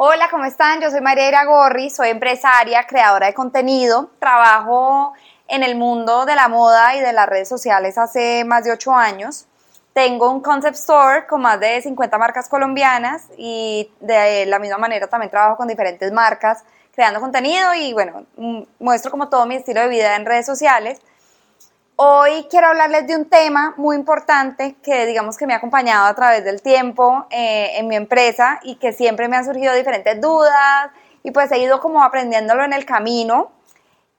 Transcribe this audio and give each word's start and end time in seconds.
Hola, 0.00 0.28
¿cómo 0.30 0.44
están? 0.44 0.80
Yo 0.80 0.92
soy 0.92 1.00
María 1.00 1.26
Iragorri, 1.26 1.90
soy 1.90 2.10
empresaria, 2.10 2.86
creadora 2.86 3.26
de 3.26 3.34
contenido, 3.34 4.12
trabajo 4.20 5.12
en 5.48 5.64
el 5.64 5.74
mundo 5.74 6.24
de 6.24 6.36
la 6.36 6.46
moda 6.46 6.94
y 6.94 7.00
de 7.00 7.12
las 7.12 7.28
redes 7.28 7.48
sociales 7.48 7.98
hace 7.98 8.44
más 8.44 8.62
de 8.62 8.70
ocho 8.70 8.94
años. 8.94 9.46
Tengo 9.94 10.30
un 10.30 10.40
concept 10.40 10.76
store 10.76 11.26
con 11.26 11.42
más 11.42 11.58
de 11.58 11.82
50 11.82 12.16
marcas 12.16 12.48
colombianas 12.48 13.24
y 13.36 13.90
de 13.98 14.46
la 14.46 14.60
misma 14.60 14.78
manera 14.78 15.08
también 15.08 15.32
trabajo 15.32 15.56
con 15.56 15.66
diferentes 15.66 16.12
marcas 16.12 16.62
creando 16.92 17.18
contenido 17.18 17.74
y 17.74 17.92
bueno, 17.92 18.24
muestro 18.78 19.10
como 19.10 19.28
todo 19.28 19.46
mi 19.46 19.56
estilo 19.56 19.80
de 19.80 19.88
vida 19.88 20.14
en 20.14 20.26
redes 20.26 20.46
sociales. 20.46 21.00
Hoy 22.00 22.46
quiero 22.48 22.68
hablarles 22.68 23.08
de 23.08 23.16
un 23.16 23.28
tema 23.28 23.74
muy 23.76 23.96
importante 23.96 24.76
que 24.84 25.04
digamos 25.04 25.36
que 25.36 25.48
me 25.48 25.52
ha 25.52 25.56
acompañado 25.56 26.06
a 26.06 26.14
través 26.14 26.44
del 26.44 26.62
tiempo 26.62 27.26
eh, 27.28 27.72
en 27.74 27.88
mi 27.88 27.96
empresa 27.96 28.60
y 28.62 28.76
que 28.76 28.92
siempre 28.92 29.26
me 29.26 29.36
han 29.36 29.44
surgido 29.44 29.74
diferentes 29.74 30.20
dudas 30.20 30.92
y 31.24 31.32
pues 31.32 31.50
he 31.50 31.58
ido 31.58 31.80
como 31.80 32.04
aprendiéndolo 32.04 32.62
en 32.62 32.72
el 32.72 32.86
camino 32.86 33.50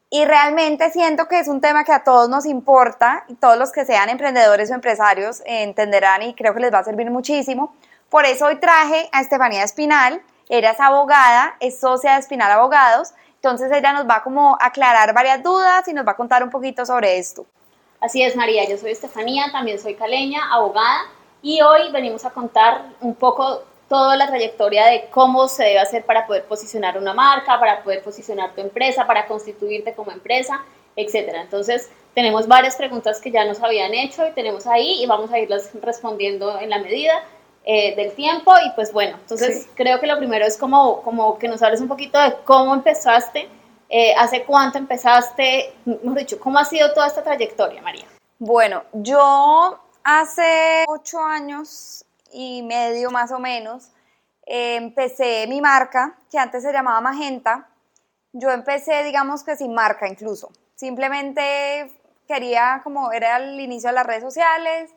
y 0.09 0.25
realmente 0.25 0.91
siento 0.91 1.29
que 1.29 1.39
es 1.39 1.47
un 1.47 1.61
tema 1.61 1.85
que 1.85 1.93
a 1.93 2.03
todos 2.03 2.27
nos 2.27 2.45
importa 2.45 3.23
y 3.29 3.35
todos 3.35 3.57
los 3.57 3.71
que 3.71 3.85
sean 3.85 4.09
emprendedores 4.09 4.69
o 4.71 4.73
empresarios 4.73 5.41
entenderán 5.45 6.23
y 6.23 6.33
creo 6.33 6.53
que 6.53 6.59
les 6.59 6.73
va 6.73 6.79
a 6.79 6.83
servir 6.83 7.09
muchísimo. 7.09 7.73
Por 8.09 8.25
eso 8.25 8.47
hoy 8.47 8.59
traje 8.59 9.07
a 9.13 9.21
Estefanía 9.21 9.63
Espinal, 9.63 10.21
ella 10.49 10.71
es 10.71 10.81
abogada, 10.81 11.55
es 11.61 11.79
socia 11.79 12.15
de 12.15 12.19
Espinal 12.19 12.51
Abogados, 12.51 13.13
entonces 13.35 13.71
ella 13.71 13.93
nos 13.93 14.05
va 14.05 14.21
como 14.21 14.57
a 14.59 14.65
aclarar 14.65 15.13
varias 15.13 15.41
dudas 15.41 15.87
y 15.87 15.93
nos 15.93 16.05
va 16.05 16.11
a 16.11 16.17
contar 16.17 16.43
un 16.43 16.49
poquito 16.49 16.85
sobre 16.85 17.17
esto. 17.17 17.45
Así 18.01 18.21
es, 18.23 18.35
María, 18.35 18.67
yo 18.67 18.77
soy 18.77 18.91
Estefanía, 18.91 19.47
también 19.51 19.77
soy 19.77 19.95
caleña, 19.95 20.53
abogada, 20.53 21.01
y 21.41 21.61
hoy 21.61 21.91
venimos 21.91 22.23
a 22.25 22.29
contar 22.29 22.93
un 23.01 23.13
poco 23.13 23.63
toda 23.89 24.15
la 24.15 24.27
trayectoria 24.27 24.85
de 24.85 25.07
cómo 25.09 25.47
se 25.49 25.63
debe 25.63 25.79
hacer 25.79 26.05
para 26.05 26.25
poder 26.25 26.45
posicionar 26.45 26.97
una 26.97 27.13
marca, 27.13 27.59
para 27.59 27.83
poder 27.83 28.01
posicionar 28.01 28.53
tu 28.53 28.61
empresa, 28.61 29.05
para 29.05 29.27
constituirte 29.27 29.93
como 29.93 30.11
empresa, 30.11 30.63
etcétera. 30.95 31.41
Entonces, 31.41 31.89
tenemos 32.13 32.47
varias 32.47 32.77
preguntas 32.77 33.19
que 33.19 33.31
ya 33.31 33.43
nos 33.43 33.61
habían 33.61 33.93
hecho 33.93 34.25
y 34.27 34.31
tenemos 34.31 34.65
ahí 34.65 35.03
y 35.03 35.05
vamos 35.05 35.31
a 35.33 35.39
irlas 35.39 35.69
respondiendo 35.81 36.57
en 36.59 36.69
la 36.69 36.79
medida 36.79 37.23
eh, 37.65 37.95
del 37.95 38.13
tiempo 38.13 38.53
y 38.65 38.69
pues 38.75 38.93
bueno, 38.93 39.17
entonces 39.21 39.67
creo 39.75 39.99
que 39.99 40.07
lo 40.07 40.17
primero 40.17 40.45
es 40.45 40.57
como, 40.57 41.01
como 41.01 41.37
que 41.37 41.47
nos 41.47 41.61
hables 41.61 41.81
un 41.81 41.87
poquito 41.87 42.17
de 42.19 42.33
cómo 42.45 42.73
empezaste 42.73 43.49
eh, 43.89 44.13
¿Hace 44.17 44.43
cuánto 44.45 44.77
empezaste? 44.77 45.73
Mejor 45.85 46.19
dicho, 46.19 46.39
¿cómo 46.39 46.59
ha 46.59 46.65
sido 46.65 46.93
toda 46.93 47.07
esta 47.07 47.23
trayectoria, 47.23 47.81
María? 47.81 48.05
Bueno, 48.37 48.83
yo 48.93 49.79
hace 50.03 50.85
ocho 50.87 51.19
años 51.19 52.05
y 52.31 52.61
medio 52.61 53.09
más 53.09 53.31
o 53.31 53.39
menos 53.39 53.91
empecé 54.45 55.45
mi 55.47 55.59
marca, 55.59 56.15
que 56.31 56.37
antes 56.37 56.63
se 56.63 56.71
llamaba 56.71 57.01
Magenta. 57.01 57.67
Yo 58.31 58.51
empecé, 58.51 59.03
digamos 59.03 59.43
que 59.43 59.55
sin 59.55 59.73
marca 59.73 60.07
incluso. 60.07 60.51
Simplemente 60.75 61.91
quería, 62.27 62.81
como 62.83 63.11
era 63.11 63.37
el 63.37 63.59
inicio 63.59 63.89
de 63.89 63.95
las 63.95 64.05
redes 64.05 64.23
sociales, 64.23 64.91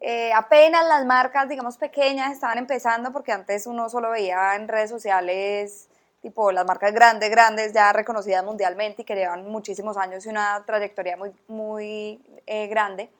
eh, 0.00 0.32
apenas 0.32 0.86
las 0.86 1.04
marcas, 1.04 1.48
digamos, 1.48 1.76
pequeñas 1.76 2.32
estaban 2.32 2.56
empezando, 2.56 3.12
porque 3.12 3.32
antes 3.32 3.66
uno 3.66 3.90
solo 3.90 4.10
veía 4.10 4.56
en 4.56 4.66
redes 4.66 4.88
sociales 4.88 5.89
tipo 6.20 6.52
las 6.52 6.66
marcas 6.66 6.92
grandes, 6.92 7.30
grandes, 7.30 7.72
ya 7.72 7.92
reconocidas 7.92 8.44
mundialmente 8.44 9.02
y 9.02 9.04
que 9.04 9.14
llevan 9.14 9.48
muchísimos 9.50 9.96
años 9.96 10.24
y 10.26 10.28
una 10.28 10.62
trayectoria 10.66 11.16
muy, 11.16 11.32
muy 11.48 12.22
eh, 12.46 12.66
grande. 12.68 13.10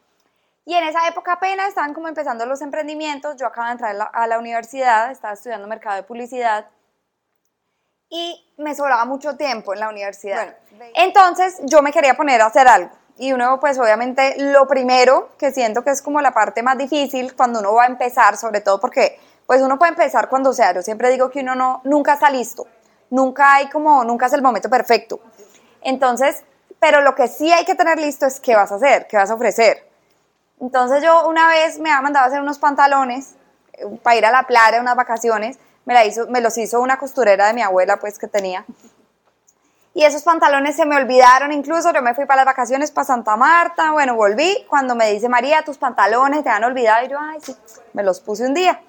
Y 0.66 0.74
en 0.74 0.84
esa 0.84 1.08
época 1.08 1.32
apenas 1.32 1.68
estaban 1.68 1.94
como 1.94 2.08
empezando 2.08 2.44
los 2.46 2.60
emprendimientos, 2.60 3.36
yo 3.36 3.46
acababa 3.46 3.70
de 3.70 3.72
entrar 3.72 4.10
a 4.12 4.26
la, 4.26 4.38
universidad, 4.38 5.10
estaba 5.10 5.32
estudiando 5.32 5.66
mercado 5.66 5.96
de 5.96 6.02
publicidad 6.02 6.66
y 8.10 8.52
me 8.58 8.74
sobraba 8.74 9.04
mucho 9.04 9.36
tiempo 9.36 9.72
en 9.72 9.80
la 9.80 9.88
universidad. 9.88 10.56
entonces 10.94 11.60
yo 11.64 11.80
me 11.80 11.92
quería 11.92 12.14
poner 12.14 12.40
a 12.42 12.46
hacer 12.46 12.68
algo. 12.68 12.90
Y 13.16 13.32
uno, 13.32 13.60
pues 13.60 13.78
obviamente, 13.78 14.34
lo 14.38 14.66
primero 14.66 15.30
que 15.36 15.50
siento 15.50 15.82
que 15.82 15.90
es 15.90 16.00
como 16.00 16.20
la 16.22 16.32
parte 16.32 16.62
más 16.62 16.78
difícil 16.78 17.34
cuando 17.36 17.60
uno 17.60 17.74
va 17.74 17.84
a 17.84 17.86
empezar, 17.86 18.36
sobre 18.38 18.62
todo 18.62 18.80
porque, 18.80 19.20
pues 19.46 19.60
uno 19.60 19.78
puede 19.78 19.90
empezar 19.90 20.28
cuando 20.30 20.54
sea. 20.54 20.72
Yo 20.72 20.80
siempre 20.80 21.10
digo 21.10 21.30
que 21.30 21.40
uno 21.40 21.54
no, 21.54 21.80
nunca 21.84 22.14
está 22.14 22.30
listo 22.30 22.66
nunca 23.10 23.54
hay 23.54 23.68
como, 23.68 24.02
nunca 24.04 24.26
es 24.26 24.32
el 24.32 24.42
momento 24.42 24.70
perfecto. 24.70 25.20
Entonces, 25.82 26.42
pero 26.78 27.02
lo 27.02 27.14
que 27.14 27.28
sí 27.28 27.52
hay 27.52 27.64
que 27.64 27.74
tener 27.74 27.98
listo 27.98 28.26
es 28.26 28.40
qué 28.40 28.56
vas 28.56 28.72
a 28.72 28.76
hacer, 28.76 29.06
qué 29.06 29.16
vas 29.16 29.30
a 29.30 29.34
ofrecer. 29.34 29.86
Entonces 30.60 31.02
yo 31.02 31.28
una 31.28 31.48
vez 31.48 31.78
me 31.78 31.90
ha 31.90 32.00
mandado 32.00 32.24
a 32.24 32.28
hacer 32.28 32.40
unos 32.40 32.58
pantalones 32.58 33.34
eh, 33.74 33.86
para 34.02 34.16
ir 34.16 34.26
a 34.26 34.30
la 34.30 34.44
playa, 34.44 34.80
unas 34.80 34.96
vacaciones, 34.96 35.58
me, 35.84 35.94
la 35.94 36.04
hizo, 36.04 36.26
me 36.28 36.40
los 36.40 36.56
hizo 36.58 36.80
una 36.80 36.98
costurera 36.98 37.46
de 37.46 37.54
mi 37.54 37.62
abuela 37.62 37.98
pues 37.98 38.18
que 38.18 38.28
tenía. 38.28 38.64
Y 39.92 40.04
esos 40.04 40.22
pantalones 40.22 40.76
se 40.76 40.86
me 40.86 40.96
olvidaron, 40.96 41.50
incluso 41.50 41.92
yo 41.92 42.00
me 42.00 42.14
fui 42.14 42.24
para 42.24 42.44
las 42.44 42.46
vacaciones 42.46 42.92
para 42.92 43.06
Santa 43.06 43.36
Marta, 43.36 43.90
bueno, 43.90 44.14
volví, 44.14 44.64
cuando 44.68 44.94
me 44.94 45.10
dice 45.10 45.28
María, 45.28 45.62
tus 45.62 45.78
pantalones 45.78 46.44
te 46.44 46.48
han 46.48 46.62
olvidado, 46.62 47.04
y 47.04 47.08
yo, 47.08 47.18
ay, 47.18 47.38
sí, 47.42 47.56
me 47.92 48.04
los 48.04 48.20
puse 48.20 48.46
un 48.46 48.54
día. 48.54 48.80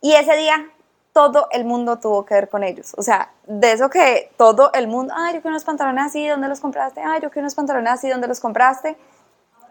Y 0.00 0.14
ese 0.14 0.36
día 0.36 0.70
todo 1.18 1.48
el 1.50 1.64
mundo 1.64 1.98
tuvo 1.98 2.24
que 2.24 2.34
ver 2.34 2.48
con 2.48 2.62
ellos. 2.62 2.94
O 2.96 3.02
sea, 3.02 3.32
de 3.44 3.72
eso 3.72 3.90
que 3.90 4.30
todo 4.36 4.70
el 4.72 4.86
mundo, 4.86 5.12
ay, 5.16 5.34
yo 5.34 5.40
quiero 5.40 5.50
unos 5.50 5.64
pantalones 5.64 6.04
así, 6.04 6.28
¿dónde 6.28 6.46
los 6.46 6.60
compraste? 6.60 7.00
Ay, 7.00 7.20
yo 7.20 7.28
quiero 7.30 7.42
unos 7.42 7.56
pantalones 7.56 7.92
así, 7.92 8.08
¿dónde 8.08 8.28
los 8.28 8.38
compraste? 8.38 8.96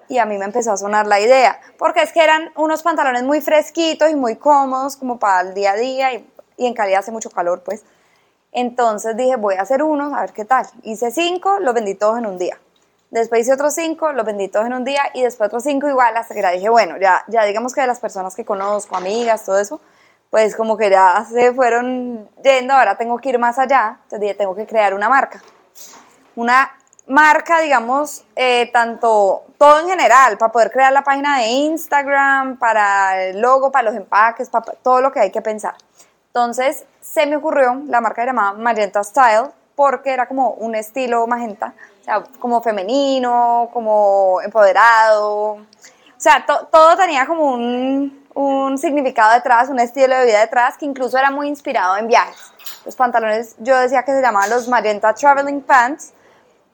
Y 0.09 0.17
a 0.17 0.25
mí 0.25 0.37
me 0.37 0.43
empezó 0.43 0.73
a 0.73 0.77
sonar 0.77 1.07
la 1.07 1.21
idea, 1.21 1.57
porque 1.77 2.01
es 2.01 2.11
que 2.11 2.21
eran 2.21 2.51
unos 2.57 2.83
pantalones 2.83 3.23
muy 3.23 3.39
fresquitos 3.39 4.09
y 4.09 4.15
muy 4.17 4.35
cómodos, 4.35 4.97
como 4.97 5.19
para 5.19 5.47
el 5.47 5.53
día 5.53 5.71
a 5.71 5.75
día, 5.77 6.13
y, 6.15 6.29
en 6.57 6.73
calidad 6.73 6.99
hace 6.99 7.13
mucho 7.13 7.29
calor, 7.29 7.61
pues. 7.63 7.85
Entonces 8.51 9.15
dije, 9.15 9.37
voy 9.37 9.55
a 9.55 9.61
hacer 9.61 9.83
unos, 9.83 10.11
a 10.11 10.19
ver 10.19 10.33
qué 10.33 10.43
tal. 10.43 10.67
Hice 10.83 11.11
cinco, 11.11 11.59
los 11.61 11.73
vendí 11.73 11.95
todos 11.95 12.17
en 12.17 12.25
un 12.25 12.37
día. 12.37 12.59
Después 13.09 13.39
hice 13.39 13.53
otros 13.53 13.73
cinco, 13.73 14.11
los 14.11 14.25
vendí 14.25 14.49
todos 14.49 14.65
en 14.65 14.73
un 14.73 14.83
día, 14.83 15.03
y 15.13 15.21
después 15.21 15.47
otros 15.47 15.63
cinco 15.63 15.87
igual, 15.87 16.17
hasta 16.17 16.35
que 16.35 16.41
ya 16.41 16.51
dije, 16.51 16.67
bueno, 16.67 16.97
ya, 16.97 17.23
ya 17.29 17.45
digamos 17.45 17.73
que 17.73 17.79
de 17.79 17.87
las 17.87 18.01
personas 18.01 18.35
que 18.35 18.43
conozco, 18.43 18.97
amigas, 18.97 19.45
todo 19.45 19.57
eso, 19.59 19.79
pues 20.29 20.55
como 20.55 20.77
que 20.77 20.89
ya 20.89 21.25
se 21.29 21.53
fueron 21.53 22.29
yendo, 22.43 22.73
ahora 22.73 22.97
tengo 22.97 23.17
que 23.17 23.29
ir 23.29 23.39
más 23.39 23.57
allá, 23.59 23.99
entonces 24.03 24.37
tengo 24.37 24.55
que 24.55 24.65
crear 24.65 24.93
una 24.93 25.09
marca. 25.09 25.41
Una 26.35 26.71
marca, 27.07 27.59
digamos, 27.61 28.25
eh, 28.35 28.69
tanto, 28.71 29.45
todo 29.57 29.79
en 29.79 29.87
general, 29.87 30.37
para 30.37 30.51
poder 30.51 30.71
crear 30.71 30.91
la 30.91 31.03
página 31.03 31.39
de 31.39 31.47
Instagram, 31.47 32.57
para 32.57 33.23
el 33.23 33.39
logo, 33.39 33.71
para 33.71 33.89
los 33.89 33.95
empaques, 33.95 34.49
para 34.49 34.73
todo 34.73 35.01
lo 35.01 35.11
que 35.11 35.21
hay 35.21 35.31
que 35.31 35.41
pensar. 35.41 35.75
Entonces 36.27 36.85
se 37.01 37.25
me 37.25 37.37
ocurrió, 37.37 37.81
la 37.87 38.01
marca 38.01 38.21
se 38.21 38.27
llamaba 38.27 38.53
Magenta 38.57 39.03
Style, 39.03 39.49
porque 39.75 40.11
era 40.11 40.27
como 40.27 40.51
un 40.51 40.75
estilo 40.75 41.25
magenta, 41.27 41.73
o 42.01 42.03
sea, 42.03 42.23
como 42.39 42.61
femenino, 42.61 43.69
como 43.71 44.41
empoderado, 44.41 45.57
o 46.17 46.19
sea, 46.19 46.43
todo 46.45 46.97
tenía 46.97 47.27
como 47.27 47.53
un, 47.53 48.26
un 48.37 48.77
significado 48.77 49.33
detrás, 49.33 49.67
un 49.67 49.79
estilo 49.79 50.15
de 50.15 50.25
vida 50.25 50.41
detrás 50.41 50.77
que 50.77 50.85
incluso 50.85 51.17
era 51.17 51.31
muy 51.31 51.47
inspirado 51.47 51.97
en 51.97 52.07
viajes. 52.07 52.37
Los 52.85 52.95
pantalones 52.95 53.55
yo 53.57 53.75
decía 53.79 54.03
que 54.03 54.11
se 54.13 54.21
llamaban 54.21 54.51
los 54.51 54.67
Magenta 54.67 55.15
Traveling 55.15 55.61
Pants 55.61 56.13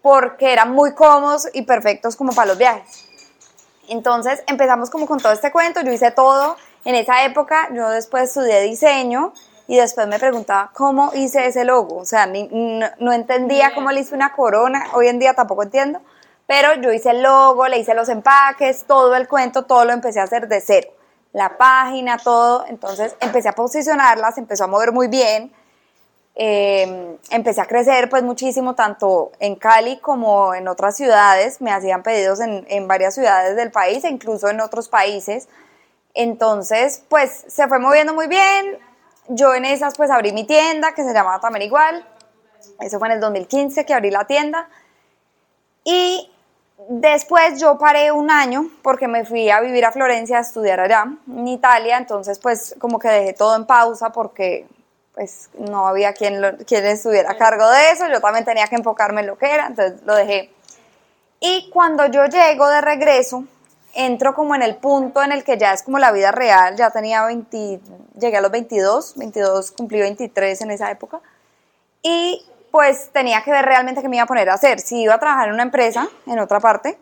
porque 0.01 0.51
eran 0.51 0.73
muy 0.73 0.93
cómodos 0.93 1.47
y 1.53 1.61
perfectos 1.61 2.17
como 2.17 2.33
para 2.33 2.47
los 2.47 2.57
viajes. 2.57 3.07
Entonces 3.87 4.43
empezamos 4.45 4.89
como 4.89 5.07
con 5.07 5.19
todo 5.19 5.31
este 5.31 5.53
cuento, 5.53 5.79
yo 5.79 5.93
hice 5.93 6.11
todo. 6.11 6.57
En 6.83 6.95
esa 6.95 7.23
época 7.23 7.69
yo 7.73 7.87
después 7.87 8.23
estudié 8.23 8.59
diseño 8.63 9.31
y 9.65 9.77
después 9.77 10.05
me 10.07 10.19
preguntaba 10.19 10.69
cómo 10.73 11.11
hice 11.13 11.47
ese 11.47 11.63
logo. 11.63 11.95
O 11.95 12.05
sea, 12.05 12.25
no, 12.25 13.13
entendía 13.13 13.73
cómo 13.73 13.89
le 13.89 14.01
hice 14.01 14.13
una 14.13 14.33
corona, 14.33 14.87
hoy 14.91 15.07
en 15.07 15.17
día 15.17 15.33
tampoco 15.33 15.63
entiendo, 15.63 16.01
pero 16.45 16.73
yo 16.81 16.91
hice 16.91 17.11
el 17.11 17.23
logo, 17.23 17.69
le 17.69 17.77
hice 17.77 17.93
los 17.93 18.09
empaques, 18.09 18.83
todo 18.83 19.15
el 19.15 19.29
cuento, 19.29 19.63
todo 19.63 19.85
lo 19.85 19.93
empecé 19.93 20.19
a 20.19 20.23
hacer 20.23 20.49
de 20.49 20.59
cero 20.59 20.89
la 21.33 21.57
página, 21.57 22.17
todo. 22.17 22.65
Entonces 22.67 23.15
empecé 23.19 23.49
a 23.49 23.53
posicionarlas, 23.53 24.37
empezó 24.37 24.63
a 24.63 24.67
mover 24.67 24.91
muy 24.91 25.07
bien. 25.07 25.51
Eh, 26.35 27.17
empecé 27.29 27.61
a 27.61 27.65
crecer 27.65 28.09
pues 28.09 28.23
muchísimo, 28.23 28.73
tanto 28.73 29.31
en 29.39 29.55
Cali 29.55 29.97
como 29.99 30.53
en 30.53 30.67
otras 30.67 30.95
ciudades. 30.95 31.59
Me 31.61 31.71
hacían 31.71 32.03
pedidos 32.03 32.39
en, 32.39 32.65
en 32.69 32.87
varias 32.87 33.15
ciudades 33.15 33.55
del 33.55 33.71
país 33.71 34.03
e 34.03 34.09
incluso 34.09 34.47
en 34.47 34.61
otros 34.61 34.87
países. 34.87 35.49
Entonces, 36.13 37.03
pues 37.09 37.43
se 37.47 37.67
fue 37.67 37.79
moviendo 37.79 38.13
muy 38.13 38.27
bien. 38.27 38.77
Yo 39.27 39.53
en 39.55 39.65
esas 39.65 39.95
pues 39.95 40.11
abrí 40.11 40.31
mi 40.31 40.45
tienda 40.45 40.93
que 40.93 41.03
se 41.03 41.13
llamaba 41.13 41.39
también 41.39 41.63
igual. 41.63 42.07
Eso 42.79 42.99
fue 42.99 43.07
en 43.07 43.15
el 43.15 43.19
2015 43.19 43.85
que 43.85 43.93
abrí 43.93 44.11
la 44.11 44.25
tienda. 44.25 44.69
Y 45.83 46.32
Después 46.89 47.61
yo 47.61 47.77
paré 47.77 48.11
un 48.11 48.29
año 48.29 48.69
porque 48.81 49.07
me 49.07 49.25
fui 49.25 49.49
a 49.49 49.61
vivir 49.61 49.85
a 49.85 49.91
Florencia 49.91 50.37
a 50.37 50.41
estudiar 50.41 50.79
allá, 50.79 51.05
en 51.27 51.47
Italia, 51.47 51.97
entonces 51.97 52.39
pues 52.39 52.75
como 52.79 52.99
que 52.99 53.07
dejé 53.07 53.33
todo 53.33 53.55
en 53.55 53.65
pausa 53.65 54.11
porque 54.11 54.67
pues 55.13 55.49
no 55.57 55.87
había 55.87 56.13
quien, 56.13 56.41
quien 56.65 56.85
estuviera 56.85 57.31
a 57.31 57.37
cargo 57.37 57.69
de 57.69 57.91
eso, 57.91 58.07
yo 58.09 58.19
también 58.19 58.45
tenía 58.45 58.67
que 58.67 58.75
enfocarme 58.75 59.21
en 59.21 59.27
lo 59.27 59.37
que 59.37 59.51
era, 59.51 59.67
entonces 59.67 60.01
lo 60.03 60.15
dejé. 60.15 60.51
Y 61.39 61.69
cuando 61.69 62.07
yo 62.07 62.25
llego 62.25 62.67
de 62.67 62.81
regreso, 62.81 63.45
entro 63.93 64.33
como 64.33 64.55
en 64.55 64.63
el 64.63 64.77
punto 64.77 65.21
en 65.21 65.31
el 65.31 65.43
que 65.43 65.57
ya 65.57 65.73
es 65.73 65.83
como 65.83 65.99
la 65.99 66.11
vida 66.11 66.31
real, 66.31 66.75
ya 66.75 66.89
tenía 66.89 67.23
20, 67.25 67.79
llegué 68.19 68.37
a 68.37 68.41
los 68.41 68.51
22, 68.51 69.17
22, 69.17 69.71
cumplí 69.71 69.99
23 69.99 70.61
en 70.61 70.71
esa 70.71 70.89
época, 70.89 71.21
y 72.01 72.43
pues 72.73 73.11
tenía 73.13 73.43
que 73.43 73.51
ver 73.51 73.65
realmente 73.65 74.01
qué 74.01 74.09
me 74.09 74.15
iba 74.15 74.23
a 74.23 74.25
poner 74.25 74.49
a 74.49 74.55
hacer, 74.55 74.79
si 74.79 75.03
iba 75.03 75.13
a 75.13 75.19
trabajar 75.19 75.47
en 75.47 75.53
una 75.53 75.61
empresa, 75.61 76.09
en 76.25 76.39
otra 76.39 76.59
parte, 76.59 76.97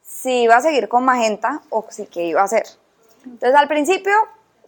si 0.00 0.44
iba 0.44 0.56
a 0.56 0.62
seguir 0.62 0.88
con 0.88 1.04
Magenta 1.04 1.60
o 1.68 1.84
si 1.90 2.06
qué 2.06 2.24
iba 2.24 2.40
a 2.40 2.44
hacer. 2.44 2.64
Entonces 3.26 3.54
al 3.54 3.68
principio 3.68 4.14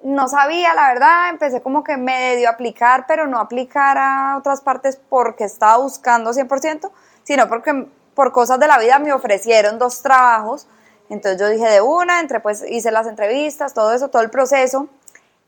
no 0.04 0.28
sabía, 0.28 0.74
la 0.74 0.88
verdad, 0.88 1.30
empecé 1.30 1.62
como 1.62 1.82
que 1.82 1.96
medio 1.96 2.50
a 2.50 2.52
aplicar, 2.52 3.06
pero 3.08 3.26
no 3.26 3.38
aplicar 3.38 3.96
a 3.96 4.36
otras 4.36 4.60
partes 4.60 5.00
porque 5.08 5.44
estaba 5.44 5.78
buscando 5.78 6.34
100%, 6.34 6.90
sino 7.22 7.48
porque 7.48 7.86
por 8.14 8.32
cosas 8.32 8.60
de 8.60 8.66
la 8.66 8.76
vida 8.76 8.98
me 8.98 9.14
ofrecieron 9.14 9.78
dos 9.78 10.02
trabajos. 10.02 10.66
Entonces 11.08 11.40
yo 11.40 11.48
dije 11.48 11.66
de 11.66 11.80
una, 11.80 12.20
entre 12.20 12.40
pues 12.40 12.62
hice 12.68 12.90
las 12.90 13.06
entrevistas, 13.06 13.72
todo 13.72 13.94
eso, 13.94 14.08
todo 14.08 14.20
el 14.20 14.28
proceso. 14.28 14.88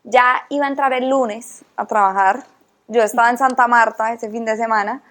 Ya 0.02 0.46
iba 0.48 0.64
a 0.64 0.70
entrar 0.70 0.94
el 0.94 1.10
lunes 1.10 1.62
a 1.76 1.84
trabajar. 1.84 2.53
Yo 2.86 3.02
estaba 3.02 3.30
en 3.30 3.38
Santa 3.38 3.66
Marta 3.66 4.12
ese 4.12 4.30
fin 4.30 4.44
de 4.44 4.56
semana. 4.56 5.02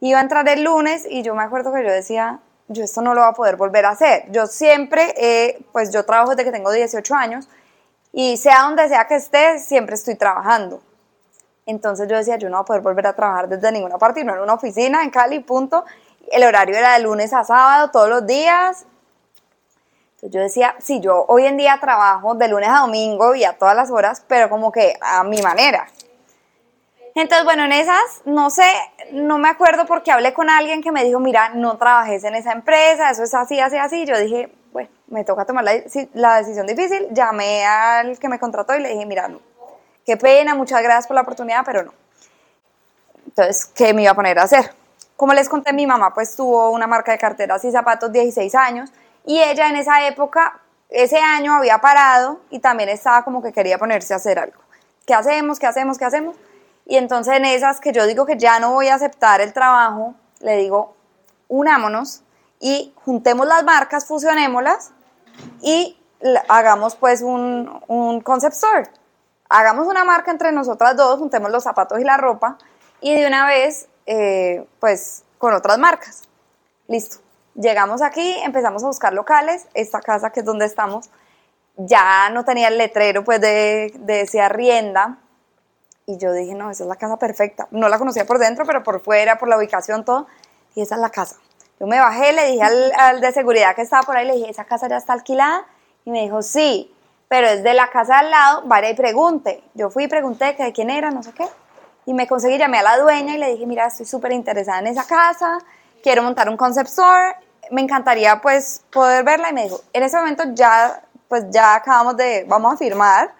Iba 0.00 0.18
a 0.18 0.22
entrar 0.22 0.48
el 0.48 0.62
lunes 0.62 1.06
y 1.08 1.22
yo 1.22 1.34
me 1.34 1.42
acuerdo 1.42 1.72
que 1.72 1.82
yo 1.82 1.90
decía, 1.90 2.40
yo 2.68 2.84
esto 2.84 3.00
no 3.00 3.14
lo 3.14 3.22
voy 3.22 3.30
a 3.30 3.32
poder 3.32 3.56
volver 3.56 3.86
a 3.86 3.90
hacer. 3.90 4.30
Yo 4.30 4.46
siempre, 4.46 5.64
pues 5.72 5.92
yo 5.92 6.04
trabajo 6.04 6.30
desde 6.30 6.44
que 6.44 6.52
tengo 6.52 6.70
18 6.70 7.14
años 7.14 7.48
y 8.12 8.36
sea 8.36 8.62
donde 8.62 8.88
sea 8.88 9.06
que 9.06 9.14
esté, 9.16 9.58
siempre 9.58 9.94
estoy 9.94 10.16
trabajando. 10.16 10.82
Entonces 11.64 12.06
yo 12.08 12.16
decía, 12.16 12.36
yo 12.36 12.48
no 12.48 12.58
voy 12.58 12.62
a 12.62 12.66
poder 12.66 12.82
volver 12.82 13.06
a 13.06 13.12
trabajar 13.14 13.48
desde 13.48 13.72
ninguna 13.72 13.98
parte, 13.98 14.22
no 14.22 14.34
en 14.34 14.40
una 14.40 14.54
oficina 14.54 15.02
en 15.02 15.10
Cali, 15.10 15.40
punto. 15.40 15.84
El 16.30 16.44
horario 16.44 16.76
era 16.76 16.94
de 16.94 17.00
lunes 17.00 17.32
a 17.32 17.44
sábado, 17.44 17.90
todos 17.90 18.08
los 18.08 18.26
días. 18.26 18.84
Entonces 20.14 20.30
yo 20.30 20.40
decía, 20.40 20.74
sí, 20.78 21.00
yo 21.00 21.24
hoy 21.28 21.46
en 21.46 21.56
día 21.56 21.78
trabajo 21.80 22.34
de 22.34 22.48
lunes 22.48 22.68
a 22.68 22.80
domingo 22.80 23.34
y 23.34 23.44
a 23.44 23.58
todas 23.58 23.74
las 23.74 23.90
horas, 23.90 24.22
pero 24.28 24.48
como 24.48 24.70
que 24.70 24.96
a 25.00 25.24
mi 25.24 25.40
manera. 25.42 25.86
Entonces, 27.16 27.46
bueno, 27.46 27.64
en 27.64 27.72
esas, 27.72 28.20
no 28.26 28.50
sé, 28.50 28.70
no 29.10 29.38
me 29.38 29.48
acuerdo 29.48 29.86
porque 29.86 30.12
hablé 30.12 30.34
con 30.34 30.50
alguien 30.50 30.82
que 30.82 30.92
me 30.92 31.02
dijo, 31.02 31.18
mira, 31.18 31.48
no 31.54 31.78
trabajes 31.78 32.22
en 32.24 32.34
esa 32.34 32.52
empresa, 32.52 33.08
eso 33.10 33.22
es 33.22 33.32
así, 33.32 33.58
así, 33.58 33.78
así. 33.78 34.04
Yo 34.04 34.18
dije, 34.18 34.52
bueno, 34.70 34.90
me 35.06 35.24
toca 35.24 35.46
tomar 35.46 35.64
la, 35.64 36.36
decisión 36.36 36.66
difícil, 36.66 37.08
llamé 37.12 37.64
al 37.64 38.18
que 38.18 38.28
me 38.28 38.38
contrató 38.38 38.76
y 38.76 38.80
le 38.80 38.90
dije, 38.90 39.06
mira, 39.06 39.30
qué 40.04 40.18
pena, 40.18 40.54
muchas 40.54 40.82
gracias 40.82 41.06
por 41.06 41.14
la 41.14 41.22
oportunidad, 41.22 41.62
pero 41.64 41.84
no. 41.84 41.94
Entonces, 43.24 43.64
¿qué 43.64 43.94
me 43.94 44.02
iba 44.02 44.10
a 44.10 44.14
poner 44.14 44.38
a 44.38 44.42
hacer? 44.42 44.74
Como 45.16 45.32
les 45.32 45.48
conté, 45.48 45.72
mi 45.72 45.86
mamá 45.86 46.12
pues 46.12 46.36
tuvo 46.36 46.68
una 46.68 46.86
marca 46.86 47.12
de 47.12 47.18
carteras 47.18 47.64
y 47.64 47.72
zapatos 47.72 48.12
16 48.12 48.54
años 48.54 48.92
y 49.24 49.42
ella 49.42 49.70
en 49.70 49.76
esa 49.76 50.06
época, 50.06 50.60
ese 50.90 51.18
año 51.18 51.54
había 51.54 51.78
parado 51.78 52.40
y 52.50 52.58
también 52.58 52.90
estaba 52.90 53.24
como 53.24 53.42
que 53.42 53.54
quería 53.54 53.78
ponerse 53.78 54.12
a 54.12 54.18
hacer 54.18 54.38
algo. 54.38 54.60
¿Qué 55.06 55.14
hacemos? 55.14 55.58
¿Qué 55.58 55.66
hacemos? 55.66 55.96
¿Qué 55.96 56.04
hacemos? 56.04 56.36
Y 56.86 56.96
entonces 56.96 57.34
en 57.34 57.44
esas 57.44 57.80
que 57.80 57.92
yo 57.92 58.06
digo 58.06 58.24
que 58.24 58.38
ya 58.38 58.60
no 58.60 58.72
voy 58.72 58.88
a 58.88 58.94
aceptar 58.94 59.40
el 59.40 59.52
trabajo, 59.52 60.14
le 60.40 60.56
digo, 60.56 60.94
unámonos 61.48 62.22
y 62.60 62.94
juntemos 63.04 63.46
las 63.46 63.64
marcas, 63.64 64.06
fusionémoslas 64.06 64.92
y 65.60 65.98
hagamos 66.48 66.94
pues 66.96 67.22
un, 67.22 67.82
un 67.88 68.20
concept 68.20 68.54
store. 68.54 68.90
Hagamos 69.48 69.86
una 69.86 70.04
marca 70.04 70.30
entre 70.30 70.52
nosotras 70.52 70.96
dos, 70.96 71.18
juntemos 71.18 71.50
los 71.50 71.64
zapatos 71.64 71.98
y 72.00 72.04
la 72.04 72.16
ropa 72.16 72.58
y 73.00 73.14
de 73.14 73.26
una 73.26 73.46
vez 73.46 73.88
eh, 74.06 74.66
pues 74.80 75.24
con 75.38 75.54
otras 75.54 75.78
marcas. 75.78 76.22
Listo. 76.88 77.18
Llegamos 77.54 78.02
aquí, 78.02 78.36
empezamos 78.44 78.84
a 78.84 78.86
buscar 78.86 79.12
locales. 79.12 79.66
Esta 79.74 80.00
casa 80.00 80.30
que 80.30 80.40
es 80.40 80.46
donde 80.46 80.66
estamos 80.66 81.10
ya 81.76 82.28
no 82.30 82.44
tenía 82.44 82.68
el 82.68 82.78
letrero 82.78 83.24
pues 83.24 83.40
de, 83.40 83.92
de 83.98 84.22
ese 84.22 84.40
arrienda. 84.40 85.18
Y 86.06 86.18
yo 86.18 86.32
dije, 86.32 86.54
no, 86.54 86.70
esa 86.70 86.84
es 86.84 86.88
la 86.88 86.94
casa 86.94 87.18
perfecta. 87.18 87.66
No 87.72 87.88
la 87.88 87.98
conocía 87.98 88.24
por 88.24 88.38
dentro, 88.38 88.64
pero 88.64 88.84
por 88.84 89.00
fuera, 89.00 89.38
por 89.38 89.48
la 89.48 89.58
ubicación, 89.58 90.04
todo. 90.04 90.28
Y 90.76 90.82
esa 90.82 90.94
es 90.94 91.00
la 91.00 91.10
casa. 91.10 91.36
Yo 91.80 91.86
me 91.88 91.98
bajé, 91.98 92.32
le 92.32 92.46
dije 92.52 92.62
al, 92.62 93.20
de 93.20 93.32
seguridad 93.32 93.74
que 93.74 93.82
estaba 93.82 94.02
por 94.02 94.16
ahí, 94.16 94.26
le 94.26 94.34
dije, 94.34 94.50
¿esa 94.50 94.64
casa 94.64 94.88
ya 94.88 94.96
está 94.96 95.12
alquilada? 95.12 95.66
Y 96.04 96.10
me 96.10 96.22
dijo, 96.22 96.42
sí, 96.42 96.94
pero 97.28 97.48
es 97.48 97.64
de 97.64 97.74
la 97.74 97.90
casa 97.90 98.20
al 98.20 98.30
lado, 98.30 98.62
vaya 98.66 98.88
y 98.88 98.94
pregunte. 98.94 99.64
Yo 99.74 99.90
fui 99.90 100.04
y 100.04 100.08
pregunté 100.08 100.54
que 100.54 100.62
de 100.62 100.72
quién 100.72 100.90
era, 100.90 101.10
no 101.10 101.24
sé 101.24 101.32
qué. 101.32 101.46
Y 102.06 102.14
me 102.14 102.28
conseguí, 102.28 102.56
llamé 102.56 102.78
a 102.78 102.82
la 102.84 102.98
dueña 102.98 103.34
y 103.34 103.38
le 103.38 103.50
dije, 103.50 103.66
mira, 103.66 103.86
estoy 103.86 104.06
súper 104.06 104.30
interesada 104.30 104.78
en 104.78 104.86
esa 104.86 105.04
casa, 105.06 105.58
quiero 106.04 106.22
montar 106.22 106.48
un 106.48 106.56
concept 106.56 106.88
store, 106.88 107.34
me 107.72 107.82
encantaría 107.82 108.40
pues 108.40 108.84
poder 108.92 109.24
verla. 109.24 109.50
Y 109.50 109.54
me 109.54 109.64
dijo, 109.64 109.80
en 109.92 110.04
ese 110.04 110.16
momento 110.16 110.44
ya, 110.54 111.02
pues 111.26 111.50
ya 111.50 111.74
acabamos 111.74 112.16
de, 112.16 112.44
vamos 112.48 112.74
a 112.74 112.76
firmar, 112.76 113.34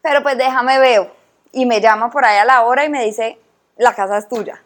pero 0.00 0.22
pues 0.22 0.38
déjame 0.38 0.78
veo. 0.78 1.17
Y 1.52 1.66
me 1.66 1.80
llama 1.80 2.10
por 2.10 2.24
ahí 2.24 2.38
a 2.38 2.44
la 2.44 2.62
hora 2.62 2.84
y 2.84 2.88
me 2.88 3.04
dice, 3.04 3.38
la 3.76 3.94
casa 3.94 4.18
es 4.18 4.28
tuya. 4.28 4.62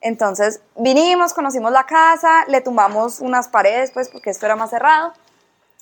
Entonces 0.00 0.60
vinimos, 0.76 1.34
conocimos 1.34 1.72
la 1.72 1.84
casa, 1.84 2.44
le 2.48 2.60
tumbamos 2.60 3.20
unas 3.20 3.48
paredes, 3.48 3.90
pues 3.90 4.08
porque 4.08 4.30
esto 4.30 4.46
era 4.46 4.56
más 4.56 4.70
cerrado. 4.70 5.12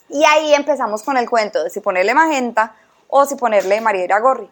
Y 0.08 0.24
ahí 0.24 0.54
empezamos 0.54 1.02
con 1.02 1.16
el 1.16 1.28
cuento 1.28 1.62
de 1.62 1.70
si 1.70 1.80
ponerle 1.80 2.14
magenta 2.14 2.74
o 3.08 3.26
si 3.26 3.36
ponerle 3.36 3.80
María 3.80 4.18
Gorri. 4.18 4.50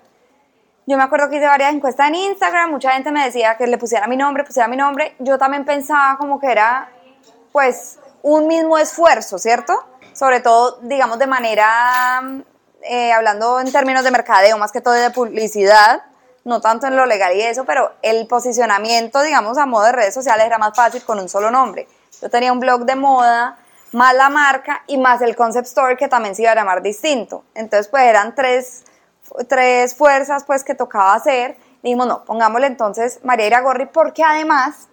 Yo 0.87 0.97
me 0.97 1.05
acuerdo 1.05 1.31
que 1.31 1.37
hice 1.37 1.47
varias 1.47 1.73
encuestas 1.73 2.09
en 2.09 2.17
Instagram, 2.17 2.71
mucha 2.71 2.93
gente 2.93 3.13
me 3.13 3.25
decía 3.25 3.57
que 3.57 3.67
le 3.69 3.79
pusiera 3.79 4.09
mi 4.09 4.17
nombre, 4.17 4.43
pusiera 4.43 4.67
mi 4.67 4.77
nombre. 4.77 5.15
Yo 5.21 5.39
también 5.39 5.65
pensaba 5.65 6.17
como 6.19 6.41
que 6.41 6.51
era, 6.51 6.91
pues, 7.53 7.99
un 8.23 8.49
mismo 8.49 8.79
esfuerzo, 8.79 9.39
¿cierto? 9.39 9.73
Sobre 10.13 10.41
todo, 10.41 10.79
digamos, 10.83 11.19
de 11.21 11.27
manera, 11.29 12.21
eh, 12.83 13.13
hablando 13.13 13.61
en 13.61 13.71
términos 13.71 14.05
de 14.05 14.11
mercadeo, 14.11 14.59
más 14.59 14.73
que 14.73 14.81
todo 14.81 14.95
de 14.95 15.11
publicidad, 15.11 16.03
no 16.45 16.61
tanto 16.61 16.87
en 16.87 16.97
lo 16.97 17.07
legal 17.07 17.37
y 17.37 17.43
eso, 17.43 17.65
pero 17.65 17.93
el 18.03 18.27
posicionamiento, 18.27 19.23
digamos, 19.23 19.59
a 19.59 19.67
modo 19.67 19.85
de 19.85 19.93
redes 19.93 20.15
sociales 20.15 20.47
era 20.47 20.59
más 20.59 20.75
fácil 20.75 21.03
con 21.05 21.19
un 21.19 21.29
solo 21.29 21.51
nombre. 21.51 21.87
Yo 22.21 22.29
tenía 22.31 22.53
un 22.53 22.61
blog 22.61 22.85
de 22.85 22.97
moda, 22.97 23.59
más 23.93 24.15
la 24.15 24.29
marca 24.31 24.83
y 24.87 24.97
más 24.97 25.21
el 25.23 25.37
concept 25.37 25.67
store 25.67 25.97
que 25.97 26.09
también 26.09 26.35
se 26.35 26.43
iba 26.43 26.53
a 26.53 26.55
llamar 26.55 26.83
distinto. 26.83 27.45
Entonces, 27.55 27.89
pues 27.89 28.05
eran 28.05 28.35
tres, 28.35 28.85
tres 29.49 29.95
fuerzas 29.95 30.45
pues 30.45 30.65
que 30.65 30.75
tocaba 30.75 31.15
hacer. 31.15 31.57
Dijimos, 31.83 32.07
no, 32.07 32.25
pongámosle 32.25 32.69
entonces 32.69 33.21
María 33.25 33.47
Iragorri 33.47 33.87
porque 33.87 34.23
además 34.23 34.89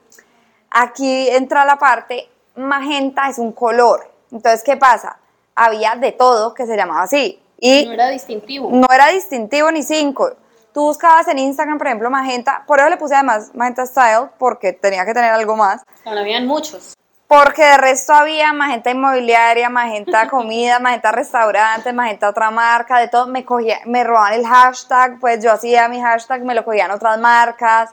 aquí 0.71 1.30
entra 1.30 1.65
la 1.65 1.77
parte 1.77 2.30
magenta 2.56 3.30
es 3.30 3.38
un 3.39 3.51
color. 3.51 4.12
Entonces, 4.31 4.63
¿qué 4.63 4.77
pasa? 4.77 5.18
Había 5.56 5.95
de 5.95 6.12
todo 6.12 6.53
que 6.53 6.65
se 6.65 6.75
llamaba 6.75 7.03
así. 7.03 7.42
Y 7.59 7.85
no 7.85 7.94
era 7.94 8.09
distintivo. 8.09 8.69
No 8.71 8.88
era 8.91 9.09
distintivo 9.09 9.71
ni 9.71 9.83
cinco 9.83 10.31
Tú 10.73 10.81
buscabas 10.81 11.27
en 11.27 11.39
Instagram, 11.39 11.77
por 11.79 11.88
ejemplo, 11.88 12.09
Magenta, 12.11 12.63
por 12.67 12.79
eso 12.79 12.89
le 12.89 12.97
puse 12.97 13.15
además 13.15 13.51
Magenta 13.56 13.85
Style, 13.85 14.30
porque 14.37 14.71
tenía 14.71 15.04
que 15.04 15.13
tener 15.13 15.31
algo 15.31 15.56
más. 15.56 15.81
No, 16.06 16.11
habían 16.11 16.45
muchos. 16.45 16.94
Porque 17.28 17.63
de 17.63 17.78
resto 17.78 18.13
había 18.13 18.54
Magenta 18.54 18.92
Inmobiliaria, 18.92 19.69
Magenta 19.69 20.28
Comida, 20.30 20.80
Magenta 20.80 21.11
Restaurantes, 21.11 21.94
Magenta 21.94 22.30
otra 22.30 22.51
marca, 22.51 22.99
de 22.99 23.07
todo. 23.07 23.28
Me, 23.28 23.44
cogía, 23.44 23.80
me 23.85 24.04
robaban 24.04 24.33
el 24.33 24.45
hashtag, 24.45 25.19
pues 25.19 25.44
yo 25.44 25.51
hacía 25.51 25.87
mi 25.89 25.99
hashtag, 26.01 26.44
me 26.44 26.54
lo 26.54 26.63
cogían 26.63 26.92
otras 26.92 27.19
marcas. 27.19 27.92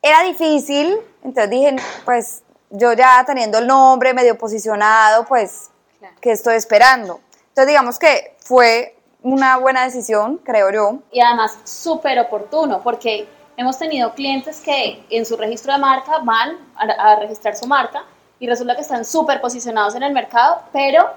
Era 0.00 0.22
difícil, 0.22 0.96
entonces 1.24 1.50
dije, 1.50 1.76
pues 2.04 2.42
yo 2.70 2.92
ya 2.92 3.24
teniendo 3.26 3.58
el 3.58 3.66
nombre 3.66 4.14
medio 4.14 4.38
posicionado, 4.38 5.24
pues, 5.24 5.70
¿qué 6.20 6.30
estoy 6.30 6.54
esperando? 6.54 7.20
Entonces 7.58 7.72
digamos 7.72 7.98
que 7.98 8.36
fue 8.38 8.94
una 9.20 9.56
buena 9.56 9.82
decisión, 9.82 10.38
creo 10.44 10.70
yo. 10.70 10.98
Y 11.10 11.20
además 11.20 11.58
súper 11.64 12.20
oportuno, 12.20 12.80
porque 12.84 13.26
hemos 13.56 13.76
tenido 13.76 14.14
clientes 14.14 14.60
que 14.60 15.04
en 15.10 15.26
su 15.26 15.36
registro 15.36 15.72
de 15.72 15.80
marca 15.80 16.18
van 16.22 16.56
a, 16.76 17.16
registrar 17.16 17.56
su 17.56 17.66
marca 17.66 18.04
y 18.38 18.46
resulta 18.46 18.76
que 18.76 18.82
están 18.82 19.04
súper 19.04 19.40
posicionados 19.40 19.96
en 19.96 20.04
el 20.04 20.12
mercado, 20.12 20.62
pero 20.72 21.10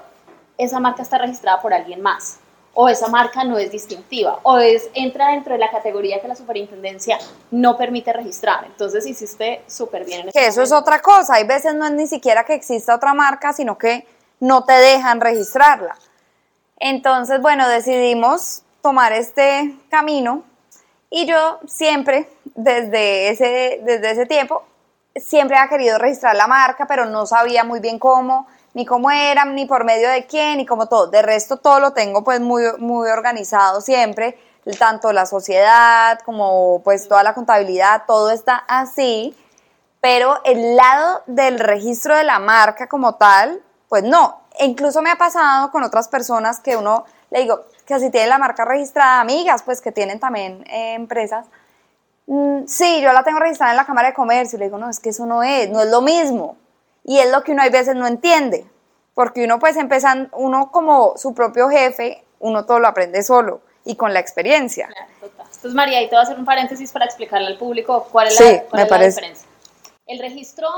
esa 0.58 0.80
marca 0.80 1.02
está 1.02 1.16
registrada 1.16 1.62
por 1.62 1.72
alguien 1.72 2.02
más 2.02 2.40
o 2.74 2.88
esa 2.88 3.06
marca 3.06 3.44
no 3.44 3.56
es 3.56 3.70
distintiva, 3.70 4.40
o 4.42 4.58
es, 4.58 4.88
entra 4.94 5.28
dentro 5.28 5.52
de 5.52 5.60
la 5.60 5.70
categoría 5.70 6.20
que 6.20 6.26
la 6.26 6.34
superintendencia 6.34 7.18
no 7.52 7.76
permite 7.76 8.12
registrar. 8.12 8.64
Entonces 8.64 9.06
hiciste 9.06 9.62
súper 9.68 10.06
bien. 10.06 10.22
En 10.22 10.32
que 10.32 10.46
eso 10.46 10.62
es 10.62 10.72
otra 10.72 11.00
cosa, 11.00 11.34
hay 11.34 11.44
veces 11.44 11.76
no 11.76 11.84
es 11.84 11.92
ni 11.92 12.08
siquiera 12.08 12.44
que 12.44 12.54
exista 12.54 12.96
otra 12.96 13.14
marca, 13.14 13.52
sino 13.52 13.78
que 13.78 14.08
no 14.40 14.64
te 14.64 14.72
dejan 14.72 15.20
registrarla. 15.20 15.94
Entonces, 16.84 17.40
bueno, 17.40 17.68
decidimos 17.68 18.62
tomar 18.82 19.12
este 19.12 19.72
camino 19.88 20.42
y 21.10 21.26
yo 21.26 21.60
siempre, 21.64 22.28
desde 22.56 23.28
ese, 23.28 23.80
desde 23.84 24.10
ese 24.10 24.26
tiempo, 24.26 24.64
siempre 25.14 25.56
había 25.56 25.70
querido 25.70 25.98
registrar 25.98 26.34
la 26.34 26.48
marca, 26.48 26.86
pero 26.88 27.06
no 27.06 27.24
sabía 27.24 27.62
muy 27.62 27.78
bien 27.78 28.00
cómo, 28.00 28.48
ni 28.74 28.84
cómo 28.84 29.12
era, 29.12 29.44
ni 29.44 29.64
por 29.64 29.84
medio 29.84 30.08
de 30.08 30.26
quién, 30.26 30.56
ni 30.56 30.66
cómo 30.66 30.88
todo. 30.88 31.06
De 31.06 31.22
resto, 31.22 31.56
todo 31.56 31.78
lo 31.78 31.92
tengo 31.92 32.24
pues 32.24 32.40
muy, 32.40 32.64
muy 32.78 33.08
organizado 33.10 33.80
siempre, 33.80 34.36
tanto 34.76 35.12
la 35.12 35.24
sociedad 35.24 36.18
como 36.24 36.82
pues 36.82 37.06
toda 37.06 37.22
la 37.22 37.32
contabilidad, 37.32 38.06
todo 38.08 38.32
está 38.32 38.56
así, 38.66 39.36
pero 40.00 40.40
el 40.42 40.74
lado 40.74 41.22
del 41.26 41.60
registro 41.60 42.16
de 42.16 42.24
la 42.24 42.40
marca 42.40 42.88
como 42.88 43.14
tal, 43.14 43.62
pues 43.88 44.02
no, 44.02 44.41
incluso 44.60 45.02
me 45.02 45.10
ha 45.10 45.16
pasado 45.16 45.70
con 45.70 45.82
otras 45.82 46.08
personas 46.08 46.60
que 46.60 46.76
uno, 46.76 47.04
le 47.30 47.40
digo, 47.40 47.64
que 47.86 47.98
si 47.98 48.10
tienen 48.10 48.28
la 48.28 48.38
marca 48.38 48.64
registrada, 48.64 49.20
amigas, 49.20 49.62
pues 49.62 49.80
que 49.80 49.92
tienen 49.92 50.20
también 50.20 50.64
eh, 50.68 50.94
empresas, 50.94 51.46
mm, 52.26 52.66
sí, 52.66 53.00
yo 53.00 53.12
la 53.12 53.22
tengo 53.22 53.38
registrada 53.38 53.72
en 53.72 53.76
la 53.76 53.86
Cámara 53.86 54.08
de 54.08 54.14
Comercio, 54.14 54.56
y 54.56 54.60
le 54.60 54.66
digo, 54.66 54.78
no, 54.78 54.88
es 54.88 55.00
que 55.00 55.10
eso 55.10 55.26
no 55.26 55.42
es, 55.42 55.68
no 55.70 55.80
es 55.80 55.90
lo 55.90 56.00
mismo. 56.00 56.56
Y 57.04 57.18
es 57.18 57.30
lo 57.30 57.42
que 57.42 57.52
uno 57.52 57.62
a 57.62 57.68
veces 57.68 57.96
no 57.96 58.06
entiende, 58.06 58.64
porque 59.14 59.44
uno 59.44 59.58
pues 59.58 59.76
empieza, 59.76 60.28
uno 60.32 60.70
como 60.70 61.16
su 61.16 61.34
propio 61.34 61.68
jefe, 61.68 62.24
uno 62.38 62.64
todo 62.64 62.78
lo 62.78 62.88
aprende 62.88 63.22
solo 63.22 63.60
y 63.84 63.96
con 63.96 64.12
la 64.14 64.20
experiencia. 64.20 64.86
Claro, 64.86 65.10
total. 65.20 65.46
Entonces, 65.46 65.74
María, 65.74 65.98
ahí 65.98 66.08
te 66.08 66.14
voy 66.14 66.20
a 66.20 66.22
hacer 66.22 66.38
un 66.38 66.44
paréntesis 66.44 66.92
para 66.92 67.04
explicarle 67.04 67.48
al 67.48 67.58
público 67.58 68.08
cuál 68.10 68.28
es, 68.28 68.40
la, 68.40 68.62
cuál 68.64 68.82
es 68.82 68.90
la 68.90 68.98
diferencia. 68.98 69.48
El 70.06 70.18
registro 70.18 70.68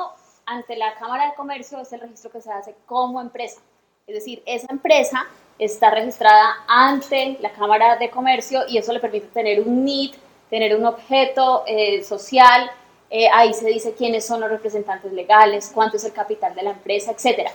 ante 0.47 0.77
la 0.77 0.95
Cámara 0.95 1.31
de 1.31 1.35
Comercio 1.35 1.81
es 1.81 1.93
el 1.93 2.01
registro 2.01 2.31
que 2.31 2.41
se 2.41 2.53
hace 2.53 2.75
como 2.87 3.21
empresa. 3.21 3.61
Es 4.07 4.15
decir, 4.15 4.43
esa 4.47 4.67
empresa 4.71 5.27
está 5.59 5.91
registrada 5.91 6.65
ante 6.69 7.39
la 7.41 7.51
Cámara 7.53 7.97
de 7.97 8.11
Comercio 8.11 8.63
y 8.69 8.79
eso 8.79 8.93
le 8.93 9.01
permite 9.01 9.27
tener 9.29 9.61
un 9.61 9.85
NIT, 9.85 10.15
tener 10.51 10.77
un 10.77 10.85
objeto 10.85 11.65
eh, 11.67 12.03
social, 12.05 12.71
eh, 13.11 13.29
ahí 13.33 13.55
se 13.55 13.67
dice 13.67 13.95
quiénes 13.95 14.27
son 14.27 14.41
los 14.41 14.51
representantes 14.51 15.13
legales, 15.13 15.71
cuánto 15.73 15.97
es 15.97 16.05
el 16.05 16.13
capital 16.13 16.55
de 16.55 16.63
la 16.63 16.71
empresa, 16.71 17.13
etc. 17.13 17.49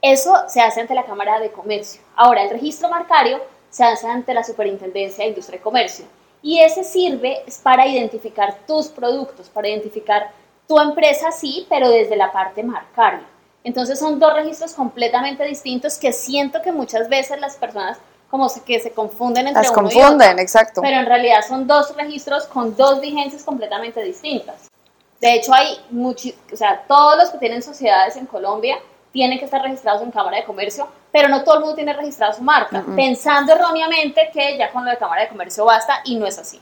Eso 0.00 0.34
se 0.48 0.60
hace 0.60 0.80
ante 0.80 0.94
la 0.94 1.04
Cámara 1.04 1.40
de 1.40 1.50
Comercio. 1.50 2.00
Ahora, 2.16 2.42
el 2.42 2.50
registro 2.50 2.88
marcario 2.88 3.40
se 3.70 3.84
hace 3.84 4.06
ante 4.06 4.34
la 4.34 4.44
Superintendencia 4.44 5.24
de 5.24 5.30
Industria 5.30 5.58
y 5.58 5.62
Comercio 5.62 6.04
y 6.42 6.58
ese 6.58 6.84
sirve 6.84 7.44
para 7.62 7.86
identificar 7.86 8.58
tus 8.66 8.88
productos, 8.88 9.48
para 9.48 9.68
identificar 9.68 10.30
tu 10.72 10.80
empresa 10.80 11.30
sí, 11.30 11.66
pero 11.68 11.90
desde 11.90 12.16
la 12.16 12.32
parte 12.32 12.62
marcaria. 12.62 13.26
Entonces 13.62 13.98
son 13.98 14.18
dos 14.18 14.32
registros 14.32 14.72
completamente 14.72 15.44
distintos 15.44 15.98
que 15.98 16.14
siento 16.14 16.62
que 16.62 16.72
muchas 16.72 17.10
veces 17.10 17.38
las 17.40 17.56
personas 17.56 17.98
como 18.30 18.50
que 18.64 18.80
se 18.80 18.90
confunden 18.92 19.48
entre 19.48 19.62
Las 19.62 19.70
confunden, 19.70 20.38
exacto. 20.38 20.80
Pero 20.80 21.00
en 21.00 21.04
realidad 21.04 21.40
son 21.46 21.66
dos 21.66 21.94
registros 21.94 22.46
con 22.46 22.74
dos 22.74 23.02
vigencias 23.02 23.44
completamente 23.44 24.02
distintas. 24.02 24.70
De 25.20 25.34
hecho, 25.34 25.52
hay 25.52 25.78
muchos, 25.90 26.32
o 26.50 26.56
sea, 26.56 26.82
todos 26.88 27.18
los 27.18 27.28
que 27.28 27.36
tienen 27.36 27.62
sociedades 27.62 28.16
en 28.16 28.24
Colombia 28.24 28.78
tienen 29.12 29.38
que 29.38 29.44
estar 29.44 29.60
registrados 29.60 30.00
en 30.00 30.10
Cámara 30.10 30.38
de 30.38 30.44
Comercio, 30.44 30.88
pero 31.12 31.28
no 31.28 31.44
todo 31.44 31.56
el 31.56 31.60
mundo 31.60 31.74
tiene 31.74 31.92
registrada 31.92 32.32
su 32.32 32.42
marca, 32.42 32.82
pensando 32.96 33.52
erróneamente 33.52 34.30
que 34.32 34.56
ya 34.56 34.72
con 34.72 34.86
lo 34.86 34.90
de 34.90 34.96
Cámara 34.96 35.20
de 35.20 35.28
Comercio 35.28 35.66
basta 35.66 36.00
y 36.06 36.16
no 36.16 36.26
es 36.26 36.38
así. 36.38 36.58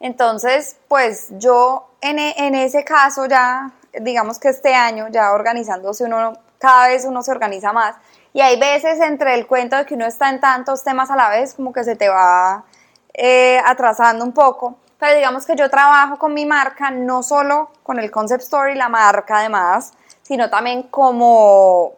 Entonces, 0.00 0.78
pues 0.88 1.28
yo 1.38 1.90
en, 2.00 2.18
en, 2.18 2.54
ese 2.54 2.84
caso 2.84 3.26
ya, 3.26 3.70
digamos 4.00 4.38
que 4.38 4.48
este 4.48 4.74
año 4.74 5.08
ya 5.10 5.32
organizándose 5.32 6.04
uno, 6.04 6.38
cada 6.58 6.88
vez 6.88 7.04
uno 7.04 7.22
se 7.22 7.30
organiza 7.30 7.72
más 7.72 7.96
y 8.32 8.40
hay 8.40 8.58
veces 8.58 8.98
entre 9.00 9.34
el 9.34 9.46
cuento 9.46 9.76
de 9.76 9.84
que 9.84 9.94
uno 9.94 10.06
está 10.06 10.30
en 10.30 10.40
tantos 10.40 10.82
temas 10.82 11.10
a 11.10 11.16
la 11.16 11.28
vez 11.28 11.54
como 11.54 11.72
que 11.72 11.84
se 11.84 11.96
te 11.96 12.08
va 12.08 12.64
eh, 13.12 13.60
atrasando 13.64 14.24
un 14.24 14.32
poco, 14.32 14.76
pero 14.98 15.14
digamos 15.16 15.44
que 15.44 15.54
yo 15.54 15.68
trabajo 15.68 16.18
con 16.18 16.32
mi 16.32 16.46
marca, 16.46 16.90
no 16.90 17.22
solo 17.22 17.70
con 17.82 17.98
el 17.98 18.10
concept 18.10 18.42
story, 18.42 18.76
la 18.76 18.88
marca 18.88 19.40
además, 19.40 19.92
sino 20.22 20.48
también 20.48 20.84
como 20.84 21.92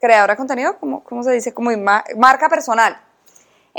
creadora 0.00 0.34
de 0.34 0.38
contenido, 0.38 0.78
como, 0.78 1.02
¿cómo 1.02 1.22
se 1.22 1.32
dice? 1.32 1.52
Como 1.52 1.70
marca 2.16 2.48
personal. 2.48 3.00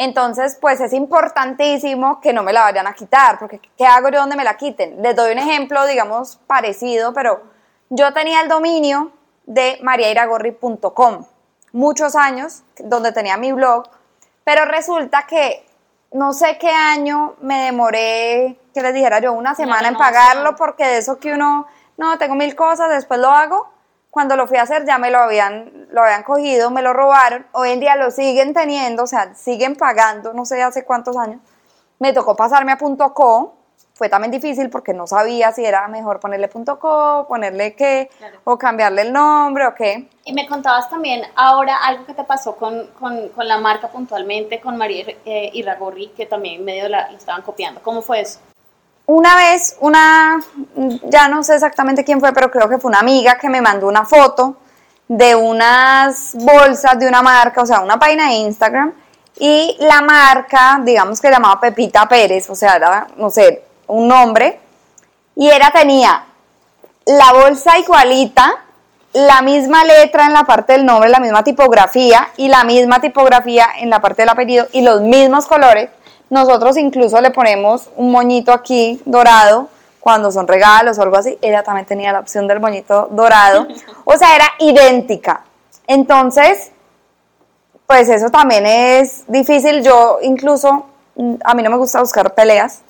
Entonces, 0.04 0.58
pues 0.60 0.82
es 0.82 0.94
importantísimo 0.94 2.20
que 2.22 2.34
no 2.34 2.42
me 2.42 2.54
la 2.54 2.64
vayan 2.64 2.88
a 2.88 2.94
quitar, 2.94 3.38
porque 3.38 3.62
¿qué 3.78 3.86
hago 3.86 4.10
yo 4.10 4.22
donde 4.22 4.36
me 4.36 4.44
la 4.44 4.58
quiten? 4.58 5.00
Les 5.00 5.16
doy 5.16 5.32
un 5.32 5.38
ejemplo, 5.38 5.86
digamos, 5.86 6.40
parecido, 6.48 7.14
pero 7.14 7.44
yo 7.92 8.12
tenía 8.12 8.42
el 8.42 8.48
dominio 8.48 9.12
de 9.46 9.78
mariairagorri.com 9.84 11.26
muchos 11.74 12.16
años, 12.16 12.64
donde 12.80 13.12
tenía 13.12 13.38
mi 13.38 13.52
blog, 13.52 13.92
pero 14.44 14.66
resulta 14.66 15.28
que 15.28 15.68
no 16.14 16.34
sé 16.34 16.58
qué 16.58 16.72
año 16.72 17.36
me 17.42 17.66
demoré, 17.66 18.58
que 18.74 18.82
les 18.82 18.96
dijera 18.96 19.20
yo, 19.20 19.34
una 19.34 19.54
semana 19.54 19.90
en 19.90 19.98
pagarlo, 19.98 20.56
porque 20.56 20.84
de 20.84 20.98
eso 20.98 21.20
que 21.20 21.34
uno, 21.34 21.68
no, 21.98 22.18
tengo 22.18 22.34
mil 22.34 22.56
cosas, 22.56 22.90
después 22.90 23.20
lo 23.20 23.30
hago, 23.30 23.70
cuando 24.12 24.36
lo 24.36 24.46
fui 24.46 24.58
a 24.58 24.64
hacer 24.64 24.86
ya 24.86 24.98
me 24.98 25.10
lo 25.10 25.20
habían, 25.20 25.88
lo 25.90 26.04
habían 26.04 26.24
cogido, 26.24 26.70
me 26.70 26.82
lo 26.82 26.92
robaron, 26.92 27.48
hoy 27.54 27.72
en 27.72 27.80
día 27.80 27.96
lo 27.96 28.12
siguen 28.12 28.54
teniendo, 28.54 29.04
o 29.04 29.08
sea, 29.08 29.34
siguen 29.34 29.76
pagando, 29.76 30.34
no 30.34 30.46
sé 30.46 30.62
hace 30.62 30.84
cuántos 30.84 31.18
años. 31.18 31.40
Me 31.98 32.12
tocó 32.12 32.36
pasarme 32.36 32.74
a 32.74 32.78
.co, 32.78 33.56
fue 33.94 34.10
también 34.10 34.32
difícil 34.32 34.70
porque 34.70 34.94
no 34.94 35.08
sabía 35.08 35.54
si 35.54 35.64
era 35.64 35.88
mejor 35.88 36.20
ponerle 36.20 36.50
.co, 36.50 37.26
ponerle 37.30 37.74
qué, 37.74 38.10
o 38.44 38.58
cambiarle 38.58 39.04
el 39.04 39.14
nombre 39.14 39.66
o 39.66 39.76
qué. 39.76 40.10
Y 40.26 40.34
me 40.34 40.46
contabas 40.46 40.90
también 40.90 41.24
ahora 41.36 41.78
algo 41.78 42.06
que 42.06 42.14
te 42.14 42.26
pasó 42.26 42.58
con, 42.58 42.88
con, 43.00 43.30
con 43.30 43.48
la 43.48 43.60
marca 43.60 43.88
puntualmente, 43.88 44.60
con 44.60 44.76
María 44.76 45.06
eh, 45.24 45.52
Irragorri, 45.54 46.10
que 46.10 46.26
también 46.26 46.66
medio 46.66 46.90
la, 46.90 47.10
la 47.10 47.18
estaban 47.18 47.44
copiando. 47.44 47.82
¿Cómo 47.82 48.02
fue 48.02 48.22
eso? 48.22 48.40
Una 49.06 49.36
vez, 49.36 49.76
una, 49.80 50.40
ya 51.10 51.28
no 51.28 51.44
sé 51.44 51.56
exactamente 51.56 52.04
quién 52.04 52.20
fue, 52.20 52.32
pero 52.34 52.50
creo 52.50 52.70
que 52.70 52.78
fue 52.78 52.90
una 52.90 53.00
amiga 53.00 53.38
que 53.38 53.50
me 53.50 53.62
mandó 53.62 53.88
una 53.88 54.06
foto 54.06 54.58
de 55.08 55.36
unas 55.36 56.32
bolsas 56.36 56.98
de 56.98 57.08
una 57.08 57.22
marca, 57.22 57.62
o 57.62 57.66
sea, 57.66 57.82
una 57.82 58.00
página 58.00 58.28
de 58.28 58.36
Instagram, 58.36 58.94
y 59.38 59.76
la 59.80 60.02
marca, 60.02 60.80
digamos 60.84 61.20
que 61.20 61.30
llamaba 61.30 61.60
Pepita 61.60 62.08
Pérez, 62.08 62.50
o 62.50 62.56
sea, 62.56 62.76
era, 62.76 63.08
no 63.18 63.30
sé, 63.30 63.64
un 63.88 64.08
nombre, 64.08 64.60
y 65.36 65.50
era, 65.50 65.72
tenía 65.72 66.26
la 67.06 67.34
bolsa 67.34 67.78
igualita, 67.78 68.64
la 69.14 69.42
misma 69.42 69.84
letra 69.84 70.28
en 70.28 70.34
la 70.34 70.46
parte 70.46 70.74
del 70.74 70.86
nombre, 70.86 71.10
la 71.10 71.20
misma 71.20 71.44
tipografía, 71.44 72.30
y 72.38 72.48
la 72.48 72.64
misma 72.64 73.02
tipografía 73.02 73.68
en 73.80 73.90
la 73.90 74.00
parte 74.00 74.22
del 74.22 74.30
apellido, 74.30 74.68
y 74.72 74.82
los 74.82 75.02
mismos 75.02 75.48
colores, 75.48 75.90
nosotros 76.32 76.78
incluso 76.78 77.20
le 77.20 77.30
ponemos 77.32 77.90
un 77.98 78.10
moñito 78.10 78.54
aquí 78.54 79.02
dorado 79.04 79.68
cuando 80.00 80.32
son 80.32 80.48
regalos 80.48 80.98
o 80.98 81.02
algo 81.02 81.18
así. 81.18 81.38
Ella 81.42 81.62
también 81.62 81.86
tenía 81.86 82.14
la 82.14 82.20
opción 82.20 82.48
del 82.48 82.60
moñito 82.60 83.10
dorado. 83.12 83.68
O 84.06 84.18
sea, 84.18 84.36
era 84.36 84.46
idéntica. 84.60 85.44
Entonces, 85.88 86.72
pues 87.86 88.10
eso 88.10 88.30
también 88.30 88.66
es 88.66 89.24
difícil. 89.28 89.84
Yo 89.84 90.20
incluso, 90.22 90.86
mm, 91.16 91.36
a 91.44 91.54
mí 91.54 91.64
no 91.64 91.70
me 91.70 91.78
gusta 91.78 92.00
buscar 92.00 92.34
peleas. 92.34 92.82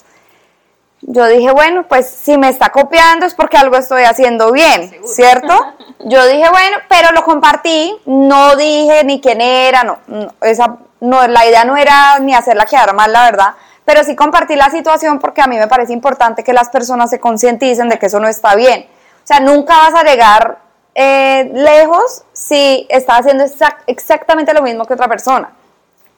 Yo 1.02 1.28
dije, 1.28 1.52
bueno, 1.52 1.86
pues 1.88 2.08
si 2.10 2.38
me 2.38 2.50
está 2.50 2.70
copiando 2.70 3.26
es 3.26 3.34
porque 3.34 3.58
algo 3.58 3.76
estoy 3.76 4.04
haciendo 4.04 4.52
bien, 4.52 4.92
¿cierto? 5.04 5.54
Yo 6.06 6.26
dije, 6.28 6.48
bueno, 6.50 6.78
pero 6.88 7.12
lo 7.12 7.24
compartí, 7.24 7.96
no 8.06 8.56
dije 8.56 9.04
ni 9.04 9.20
quién 9.20 9.42
era, 9.42 9.84
no, 9.84 9.98
esa 10.42 10.78
no, 11.02 11.28
la 11.28 11.46
idea 11.46 11.66
no 11.66 11.76
era 11.76 12.20
ni 12.20 12.34
hacerla 12.34 12.66
quedar 12.66 12.94
mal, 12.94 13.12
la 13.12 13.24
verdad, 13.24 13.56
pero 13.84 14.04
sí 14.04 14.16
compartir 14.16 14.58
la 14.58 14.70
situación 14.70 15.20
porque 15.20 15.42
a 15.42 15.48
mí 15.48 15.58
me 15.58 15.68
parece 15.68 15.94
importante 15.94 16.44
que 16.44 16.54
las 16.54 16.70
personas 16.70 17.10
se 17.10 17.20
concienticen 17.20 17.90
de 17.90 18.00
que 18.00 18.06
eso 18.06 18.20
no 18.20 18.28
está 18.28 18.56
bien. 18.56 18.88
O 19.24 19.28
sea, 19.28 19.40
nunca 19.40 19.76
vas 19.78 19.96
a 19.96 20.04
llegar 20.04 20.60
eh, 20.94 21.50
lejos 21.54 22.24
si 22.34 22.86
estás 22.90 23.22
haciendo 23.22 23.44
exactamente 23.88 24.54
lo 24.54 24.62
mismo 24.62 24.86
que 24.86 24.94
otra 24.94 25.08
persona. 25.08 25.52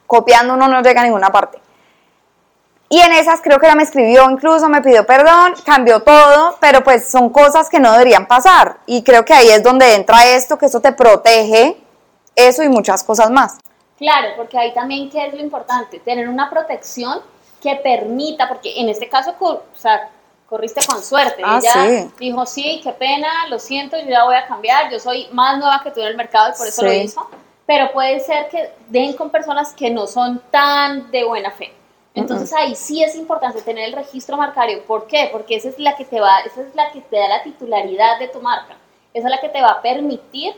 Copiando 0.06 0.54
uno 0.54 0.68
no 0.68 0.82
llega 0.82 1.00
a 1.00 1.04
ninguna 1.04 1.30
parte. 1.30 1.58
Y 2.90 3.00
en 3.00 3.12
esas 3.12 3.40
creo 3.40 3.58
que 3.58 3.66
ella 3.66 3.74
me 3.74 3.82
escribió, 3.82 4.30
incluso 4.30 4.68
me 4.68 4.82
pidió 4.82 5.06
perdón, 5.06 5.54
cambió 5.64 6.00
todo, 6.00 6.58
pero 6.60 6.84
pues 6.84 7.10
son 7.10 7.30
cosas 7.30 7.68
que 7.68 7.80
no 7.80 7.90
deberían 7.92 8.26
pasar. 8.26 8.76
Y 8.86 9.02
creo 9.02 9.24
que 9.24 9.32
ahí 9.32 9.48
es 9.48 9.62
donde 9.62 9.94
entra 9.94 10.26
esto, 10.26 10.58
que 10.58 10.66
eso 10.66 10.80
te 10.80 10.92
protege, 10.92 11.76
eso 12.36 12.62
y 12.62 12.68
muchas 12.68 13.02
cosas 13.02 13.30
más. 13.30 13.56
Claro, 13.98 14.30
porque 14.36 14.58
ahí 14.58 14.74
también, 14.74 15.08
¿qué 15.08 15.26
es 15.26 15.34
lo 15.34 15.40
importante? 15.40 16.00
Tener 16.00 16.28
una 16.28 16.50
protección 16.50 17.20
que 17.62 17.76
permita, 17.76 18.48
porque 18.48 18.80
en 18.80 18.88
este 18.88 19.08
caso, 19.08 19.34
o 19.40 19.62
sea, 19.74 20.10
corriste 20.46 20.80
con 20.86 21.02
suerte. 21.02 21.42
Ah, 21.44 21.60
Ella 21.60 22.08
dijo, 22.18 22.44
sí, 22.46 22.80
qué 22.82 22.92
pena, 22.92 23.48
lo 23.48 23.58
siento, 23.58 23.98
yo 23.98 24.08
ya 24.08 24.24
voy 24.24 24.36
a 24.36 24.46
cambiar, 24.46 24.90
yo 24.90 24.98
soy 24.98 25.28
más 25.32 25.58
nueva 25.58 25.80
que 25.82 25.90
tú 25.90 26.00
en 26.00 26.08
el 26.08 26.16
mercado 26.16 26.52
y 26.54 26.58
por 26.58 26.66
eso 26.66 26.82
lo 26.82 26.92
hizo. 26.92 27.28
Pero 27.66 27.92
puede 27.92 28.20
ser 28.20 28.48
que 28.48 28.72
den 28.88 29.14
con 29.14 29.30
personas 29.30 29.72
que 29.72 29.90
no 29.90 30.06
son 30.06 30.42
tan 30.50 31.10
de 31.10 31.24
buena 31.24 31.50
fe. 31.50 31.72
Entonces 32.14 32.52
ahí 32.52 32.76
sí 32.76 33.02
es 33.02 33.16
importante 33.16 33.62
tener 33.62 33.88
el 33.88 33.94
registro 33.94 34.36
marcario. 34.36 34.84
¿Por 34.84 35.06
qué? 35.06 35.28
Porque 35.32 35.56
esa 35.56 35.68
es 35.68 35.78
la 35.78 35.96
que 35.96 36.04
te 36.04 36.20
va, 36.20 36.40
esa 36.40 36.60
es 36.60 36.74
la 36.74 36.92
que 36.92 37.00
te 37.00 37.16
da 37.16 37.28
la 37.28 37.42
titularidad 37.42 38.18
de 38.18 38.28
tu 38.28 38.40
marca. 38.40 38.76
Esa 39.12 39.26
es 39.26 39.30
la 39.30 39.40
que 39.40 39.48
te 39.48 39.60
va 39.60 39.70
a 39.70 39.82
permitir 39.82 40.54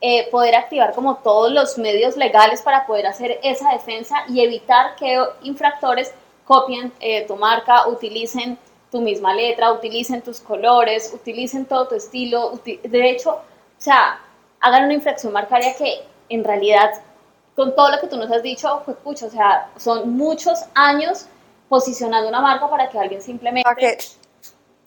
eh, 0.00 0.28
poder 0.30 0.54
activar 0.54 0.92
como 0.94 1.16
todos 1.16 1.50
los 1.50 1.78
medios 1.78 2.16
legales 2.16 2.60
para 2.62 2.86
poder 2.86 3.06
hacer 3.06 3.38
esa 3.42 3.70
defensa 3.70 4.16
y 4.28 4.42
evitar 4.42 4.96
que 4.96 5.18
infractores 5.42 6.12
copien 6.44 6.92
eh, 7.00 7.24
tu 7.26 7.36
marca, 7.36 7.88
utilicen 7.88 8.58
tu 8.90 9.00
misma 9.00 9.34
letra, 9.34 9.72
utilicen 9.72 10.20
tus 10.22 10.40
colores, 10.40 11.10
utilicen 11.14 11.64
todo 11.64 11.88
tu 11.88 11.94
estilo. 11.94 12.60
De 12.64 13.10
hecho, 13.10 13.30
o 13.30 13.40
sea, 13.78 14.20
hagan 14.60 14.84
una 14.84 14.94
infracción 14.94 15.32
marcaria 15.32 15.74
que 15.74 16.02
en 16.28 16.44
realidad, 16.44 16.90
con 17.56 17.74
todo 17.74 17.90
lo 17.90 18.00
que 18.00 18.06
tú 18.06 18.16
nos 18.16 18.30
has 18.30 18.42
dicho, 18.42 18.82
pues 19.02 19.22
o 19.22 19.30
sea, 19.30 19.70
son 19.76 20.10
muchos 20.16 20.60
años 20.74 21.26
posicionando 21.68 22.28
una 22.28 22.40
marca 22.40 22.68
para 22.68 22.88
que 22.88 22.98
alguien 22.98 23.22
simplemente... 23.22 23.98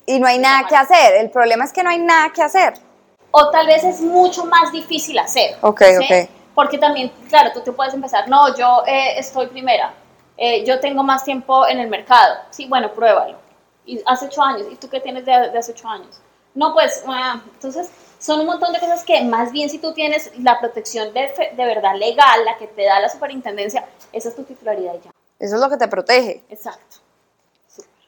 Y 0.05 0.19
no 0.19 0.27
hay 0.27 0.39
nada 0.39 0.65
que 0.69 0.75
hacer. 0.75 1.15
El 1.15 1.29
problema 1.29 1.65
es 1.65 1.73
que 1.73 1.83
no 1.83 1.89
hay 1.89 1.97
nada 1.97 2.31
que 2.31 2.41
hacer 2.41 2.86
o 3.31 3.49
tal 3.49 3.67
vez 3.67 3.83
es 3.83 4.01
mucho 4.01 4.45
más 4.45 4.71
difícil 4.71 5.17
hacer. 5.19 5.57
Ok, 5.61 5.81
ok. 5.99 6.29
porque 6.55 6.77
también, 6.77 7.11
claro, 7.29 7.51
tú 7.53 7.61
te 7.61 7.71
puedes 7.71 7.93
empezar, 7.93 8.27
no, 8.27 8.55
yo 8.55 8.83
eh, 8.87 9.19
estoy 9.19 9.47
primera, 9.47 9.93
eh, 10.37 10.65
yo 10.65 10.79
tengo 10.79 11.03
más 11.03 11.23
tiempo 11.23 11.67
en 11.67 11.79
el 11.79 11.87
mercado. 11.87 12.35
Sí, 12.49 12.67
bueno, 12.67 12.91
pruébalo. 12.93 13.37
Y 13.85 14.01
hace 14.05 14.25
ocho 14.25 14.41
años, 14.41 14.67
¿y 14.71 14.75
tú 14.75 14.89
qué 14.89 14.99
tienes 14.99 15.25
de, 15.25 15.33
hace 15.33 15.71
ocho 15.71 15.87
años? 15.87 16.19
No, 16.53 16.73
pues, 16.73 17.03
ah, 17.07 17.41
entonces 17.53 17.89
son 18.19 18.39
un 18.41 18.47
montón 18.47 18.73
de 18.73 18.79
cosas 18.79 19.03
que 19.03 19.21
más 19.23 19.51
bien 19.51 19.69
si 19.69 19.77
tú 19.77 19.93
tienes 19.93 20.31
la 20.39 20.59
protección 20.59 21.13
de, 21.13 21.31
de 21.55 21.65
verdad 21.65 21.95
legal, 21.95 22.45
la 22.45 22.57
que 22.57 22.67
te 22.67 22.85
da 22.85 22.99
la 22.99 23.09
superintendencia, 23.09 23.85
esa 24.11 24.29
es 24.29 24.35
tu 24.35 24.43
titularidad 24.43 24.95
ya. 25.03 25.11
Eso 25.39 25.55
es 25.55 25.61
lo 25.61 25.69
que 25.69 25.77
te 25.77 25.87
protege. 25.87 26.43
Exacto. 26.49 26.97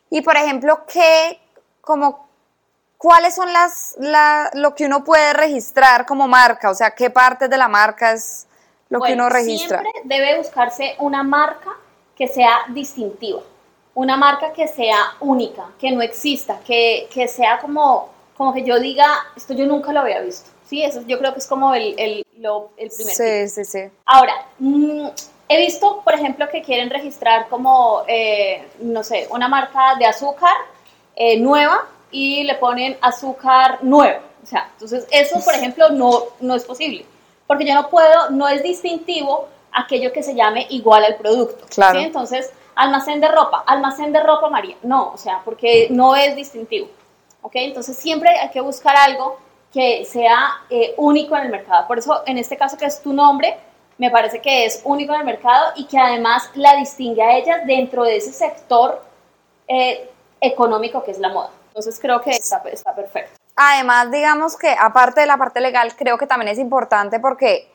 Y 0.10 0.22
por 0.22 0.36
ejemplo, 0.36 0.86
¿qué, 0.92 1.40
como, 1.82 2.29
cuáles 3.00 3.34
son 3.34 3.52
las, 3.52 3.96
lo 4.54 4.76
que 4.76 4.86
uno 4.86 5.04
puede 5.04 5.34
registrar 5.34 6.06
como 6.06 6.28
marca? 6.28 6.70
O 6.70 6.76
sea, 6.76 6.92
¿qué 6.92 7.10
parte 7.10 7.48
de 7.48 7.58
la 7.58 7.68
marca 7.68 8.12
es 8.12 8.46
lo 8.90 9.02
que 9.02 9.14
uno 9.14 9.30
registra? 9.30 9.82
Siempre 9.82 10.02
debe 10.04 10.38
buscarse 10.38 10.96
una 11.00 11.24
marca 11.24 11.72
que 12.16 12.28
sea 12.28 12.66
distintiva, 12.68 13.42
una 13.96 14.18
marca 14.18 14.54
que 14.54 14.68
sea 14.68 15.14
única, 15.22 15.66
que 15.80 15.92
no 15.92 16.02
exista, 16.02 16.60
que, 16.60 17.08
sea 17.34 17.58
como, 17.60 18.10
como 18.38 18.54
que 18.54 18.64
yo 18.64 18.80
diga, 18.80 19.08
esto 19.36 19.54
yo 19.54 19.66
nunca 19.66 19.92
lo 19.94 20.02
había 20.02 20.20
visto. 20.20 20.52
Sí, 20.68 20.84
eso 20.84 21.02
yo 21.08 21.18
creo 21.18 21.34
que 21.34 21.40
es 21.40 21.48
como 21.48 21.74
el, 21.74 21.96
el, 21.98 22.28
el 22.78 22.90
primer. 22.92 23.16
Sí, 23.16 23.48
sí, 23.48 23.66
sí. 23.66 23.90
Ahora, 24.06 24.34
mmm, 24.60 25.08
He 25.52 25.58
visto, 25.58 26.02
por 26.04 26.14
ejemplo, 26.14 26.48
que 26.48 26.62
quieren 26.62 26.92
registrar 26.92 27.48
como, 27.50 28.04
eh, 28.08 28.68
no 28.82 29.04
sé, 29.04 29.28
una 29.32 29.48
marca 29.48 29.96
de 29.98 30.06
azúcar 30.06 30.54
eh, 31.16 31.40
nueva 31.40 31.88
y 32.12 32.44
le 32.44 32.56
ponen 32.56 32.98
azúcar 33.02 33.80
nuevo. 33.84 34.22
O 34.44 34.46
sea, 34.46 34.70
entonces 34.74 35.08
eso, 35.12 35.40
por 35.44 35.54
ejemplo, 35.54 35.90
no, 35.90 36.24
no 36.40 36.56
es 36.56 36.64
posible. 36.64 37.06
Porque 37.48 37.66
yo 37.66 37.74
no 37.74 37.90
puedo, 37.90 38.30
no 38.30 38.48
es 38.48 38.64
distintivo 38.64 39.48
aquello 39.72 40.12
que 40.12 40.24
se 40.24 40.36
llame 40.36 40.68
igual 40.70 41.04
al 41.04 41.16
producto. 41.16 41.66
Claro. 41.70 42.00
Entonces, 42.00 42.52
almacén 42.76 43.20
de 43.20 43.28
ropa, 43.28 43.64
almacén 43.66 44.14
de 44.14 44.22
ropa 44.22 44.50
María. 44.50 44.76
No, 44.84 45.12
o 45.14 45.18
sea, 45.18 45.42
porque 45.44 45.88
no 45.92 46.16
es 46.16 46.36
distintivo. 46.36 46.88
¿Ok? 47.42 47.54
Entonces 47.56 47.98
siempre 47.98 48.30
hay 48.38 48.50
que 48.50 48.62
buscar 48.62 48.96
algo 48.98 49.38
que 49.72 50.06
sea 50.06 50.62
eh, 50.70 50.94
único 50.98 51.36
en 51.36 51.44
el 51.44 51.50
mercado. 51.50 51.88
Por 51.88 52.00
eso, 52.00 52.24
en 52.26 52.38
este 52.38 52.58
caso 52.58 52.78
que 52.78 52.86
es 52.86 53.02
tu 53.02 53.14
nombre, 53.14 53.58
me 53.98 54.10
parece 54.10 54.42
que 54.42 54.66
es 54.66 54.82
único 54.84 55.14
en 55.14 55.22
el 55.22 55.26
mercado 55.26 55.74
y 55.76 55.86
que 55.86 55.98
además 55.98 56.50
la 56.56 56.76
distingue 56.76 57.22
a 57.22 57.38
ella 57.38 57.64
dentro 57.66 58.04
de 58.04 58.18
ese 58.18 58.32
sector 58.32 59.04
eh, 59.68 60.10
económico 60.42 61.04
que 61.04 61.12
es 61.12 61.20
la 61.20 61.30
moda. 61.30 61.52
Entonces 61.80 62.02
creo 62.02 62.20
que 62.20 62.32
está, 62.32 62.62
está 62.72 62.94
perfecto. 62.94 63.32
Además, 63.56 64.12
digamos 64.12 64.58
que 64.58 64.76
aparte 64.78 65.22
de 65.22 65.28
la 65.28 65.38
parte 65.38 65.62
legal, 65.62 65.96
creo 65.96 66.18
que 66.18 66.28
también 66.28 66.50
es 66.50 66.60
importante 66.60 67.22
porque 67.22 67.72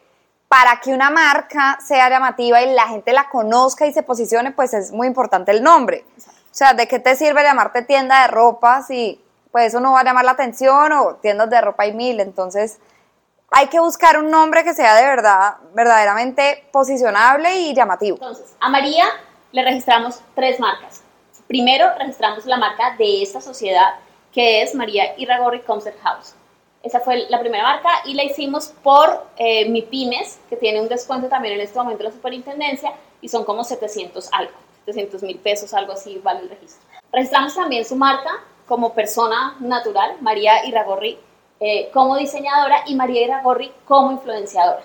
para 0.47 0.79
que 0.79 0.93
una 0.93 1.09
marca 1.09 1.79
sea 1.83 2.11
llamativa 2.11 2.61
y 2.61 2.75
la 2.75 2.87
gente 2.87 3.15
la 3.15 3.31
conozca 3.31 3.87
y 3.87 3.95
se 3.95 4.03
posicione, 4.03 4.53
pues 4.53 4.75
es 4.75 4.93
muy 4.93 5.07
importante 5.07 5.53
el 5.53 5.63
nombre. 5.63 6.05
O 6.19 6.23
sea, 6.51 6.75
¿de 6.75 6.87
qué 6.87 6.99
te 6.99 7.17
sirve 7.17 7.43
llamarte 7.43 7.81
tienda 7.81 8.21
de 8.23 8.29
ropa 8.29 8.83
si 8.83 9.25
pues 9.51 9.69
eso 9.69 9.81
no 9.81 9.93
va 9.93 10.01
a 10.01 10.05
llamar 10.05 10.27
la 10.27 10.33
atención 10.33 10.93
o 10.93 11.15
tiendas 11.15 11.49
de 11.49 11.63
ropa 11.63 11.87
y 11.87 11.95
mil? 11.95 12.21
Entonces, 12.21 12.79
hay 13.51 13.69
que 13.69 13.81
buscar 13.81 14.19
un 14.19 14.31
nombre 14.31 14.65
que 14.65 14.75
sea 14.75 14.97
de 14.97 15.07
verdad, 15.07 15.57
verdaderamente 15.73 16.69
posicionable 16.73 17.57
y 17.57 17.75
llamativo. 17.75 18.19
Entonces, 18.21 18.55
a 18.61 18.69
María 18.69 19.07
le 19.53 19.65
registramos 19.65 20.21
tres 20.35 20.61
marcas. 20.61 21.04
Primero, 21.55 21.87
registramos 21.97 22.47
la 22.47 22.57
marca 22.57 22.97
de 22.99 23.23
esta 23.23 23.41
sociedad, 23.41 23.95
que 24.33 24.63
es 24.63 24.75
María 24.75 25.15
Irragorri 25.17 25.61
Concert 25.61 25.97
House. 26.01 26.35
Esa 26.83 26.99
fue 26.99 27.29
la 27.29 27.39
primera 27.39 27.63
marca 27.63 27.91
y 28.07 28.15
la 28.15 28.25
hicimos 28.25 28.75
por 28.83 29.25
eh, 29.37 29.69
mi 29.69 29.83
pymes, 29.83 30.41
que 30.51 30.57
tiene 30.57 30.81
un 30.81 30.89
descuento 30.89 31.29
también 31.29 31.55
en 31.55 31.61
este 31.61 31.79
momento 31.79 32.03
en 32.03 32.09
la 32.09 32.13
superintendencia, 32.13 32.93
y 33.21 33.29
son 33.29 33.45
como 33.45 33.63
700 33.63 34.31
algo, 34.33 34.51
700 34.87 35.23
mil 35.23 35.39
pesos, 35.39 35.73
algo 35.75 35.93
así 35.93 36.21
vale 36.25 36.41
el 36.41 36.49
registro. 36.49 36.89
Registramos 37.13 37.55
también 37.55 37.85
su 37.85 37.95
marca 37.95 38.33
como 38.67 38.93
persona 38.93 39.55
natural, 39.61 40.17
María 40.23 40.67
Irragorri 40.67 41.21
eh, 41.61 41.89
como 41.95 42.17
diseñadora 42.17 42.83
y 42.89 42.97
María 42.97 43.27
Iragorri 43.27 43.71
como 43.85 44.11
influenciadora. 44.11 44.83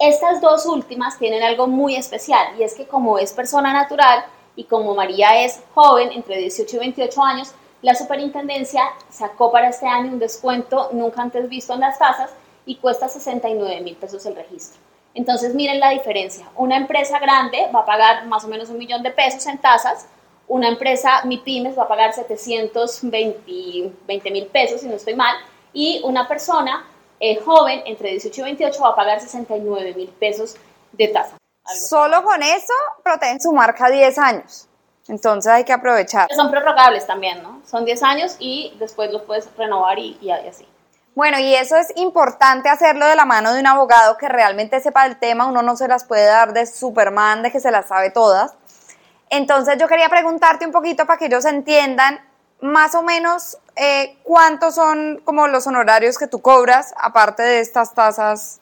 Estas 0.00 0.40
dos 0.40 0.66
últimas 0.66 1.16
tienen 1.16 1.44
algo 1.44 1.68
muy 1.68 1.94
especial 1.94 2.58
y 2.58 2.64
es 2.64 2.74
que 2.74 2.88
como 2.88 3.18
es 3.18 3.32
persona 3.32 3.72
natural 3.72 4.24
y 4.58 4.64
como 4.64 4.94
María 4.96 5.44
es 5.44 5.60
joven, 5.72 6.10
entre 6.10 6.38
18 6.38 6.74
y 6.74 6.78
28 6.80 7.22
años, 7.22 7.52
la 7.80 7.94
superintendencia 7.94 8.82
sacó 9.08 9.52
para 9.52 9.68
este 9.68 9.86
año 9.86 10.10
un 10.10 10.18
descuento 10.18 10.90
nunca 10.92 11.22
antes 11.22 11.48
visto 11.48 11.74
en 11.74 11.80
las 11.80 11.96
tasas 11.96 12.32
y 12.66 12.74
cuesta 12.74 13.08
69 13.08 13.82
mil 13.82 13.94
pesos 13.94 14.26
el 14.26 14.34
registro. 14.34 14.80
Entonces 15.14 15.54
miren 15.54 15.78
la 15.78 15.90
diferencia. 15.90 16.50
Una 16.56 16.76
empresa 16.76 17.20
grande 17.20 17.68
va 17.72 17.82
a 17.82 17.86
pagar 17.86 18.26
más 18.26 18.44
o 18.44 18.48
menos 18.48 18.68
un 18.68 18.78
millón 18.78 19.04
de 19.04 19.12
pesos 19.12 19.46
en 19.46 19.58
tasas. 19.58 20.08
Una 20.48 20.66
empresa, 20.66 21.22
mi 21.24 21.38
pymes, 21.38 21.78
va 21.78 21.84
a 21.84 21.88
pagar 21.88 22.12
720 22.12 24.30
mil 24.32 24.46
pesos, 24.46 24.80
si 24.80 24.88
no 24.88 24.96
estoy 24.96 25.14
mal 25.14 25.36
y 25.72 26.00
una 26.02 26.26
persona 26.26 26.84
eh, 27.20 27.36
joven 27.36 27.82
entre 27.86 28.10
18 28.10 28.40
y 28.40 28.44
28 28.44 28.82
va 28.82 28.88
a 28.88 28.96
pagar 28.96 29.20
69 29.20 29.94
mil 29.94 30.08
pesos 30.08 30.56
de 30.94 31.06
tasa. 31.06 31.37
Solo 31.74 32.22
con 32.22 32.42
eso 32.42 32.72
protegen 33.02 33.40
su 33.40 33.52
marca 33.52 33.90
10 33.90 34.18
años. 34.18 34.68
Entonces 35.08 35.50
hay 35.50 35.64
que 35.64 35.72
aprovechar. 35.72 36.28
Son 36.34 36.50
prorrogables 36.50 37.06
también, 37.06 37.42
¿no? 37.42 37.62
Son 37.66 37.84
10 37.84 38.02
años 38.02 38.36
y 38.38 38.74
después 38.78 39.10
los 39.10 39.22
puedes 39.22 39.48
renovar 39.56 39.98
y, 39.98 40.18
y, 40.20 40.30
así. 40.30 40.66
Bueno, 41.14 41.38
y 41.38 41.54
eso 41.54 41.76
es 41.76 41.92
importante 41.96 42.68
hacerlo 42.68 43.06
de 43.06 43.16
la 43.16 43.24
mano 43.24 43.52
de 43.52 43.60
un 43.60 43.66
abogado 43.66 44.16
que 44.18 44.28
realmente 44.28 44.80
sepa 44.80 45.06
el 45.06 45.18
tema. 45.18 45.46
Uno 45.46 45.62
no 45.62 45.76
se 45.76 45.88
las 45.88 46.04
puede 46.04 46.26
dar 46.26 46.52
de 46.52 46.66
Superman, 46.66 47.42
de 47.42 47.50
que 47.50 47.60
se 47.60 47.70
las 47.70 47.88
sabe 47.88 48.10
todas. 48.10 48.54
Entonces 49.30 49.76
yo 49.78 49.88
quería 49.88 50.08
preguntarte 50.08 50.66
un 50.66 50.72
poquito 50.72 51.06
para 51.06 51.18
que 51.18 51.26
ellos 51.26 51.44
entiendan 51.44 52.20
más 52.60 52.94
o 52.94 53.02
menos 53.02 53.58
eh, 53.76 54.18
cuántos 54.24 54.74
son 54.74 55.20
como 55.24 55.48
los 55.48 55.66
honorarios 55.66 56.18
que 56.18 56.26
tú 56.26 56.40
cobras 56.40 56.94
aparte 56.98 57.42
de 57.42 57.60
estas 57.60 57.94
tasas. 57.94 58.60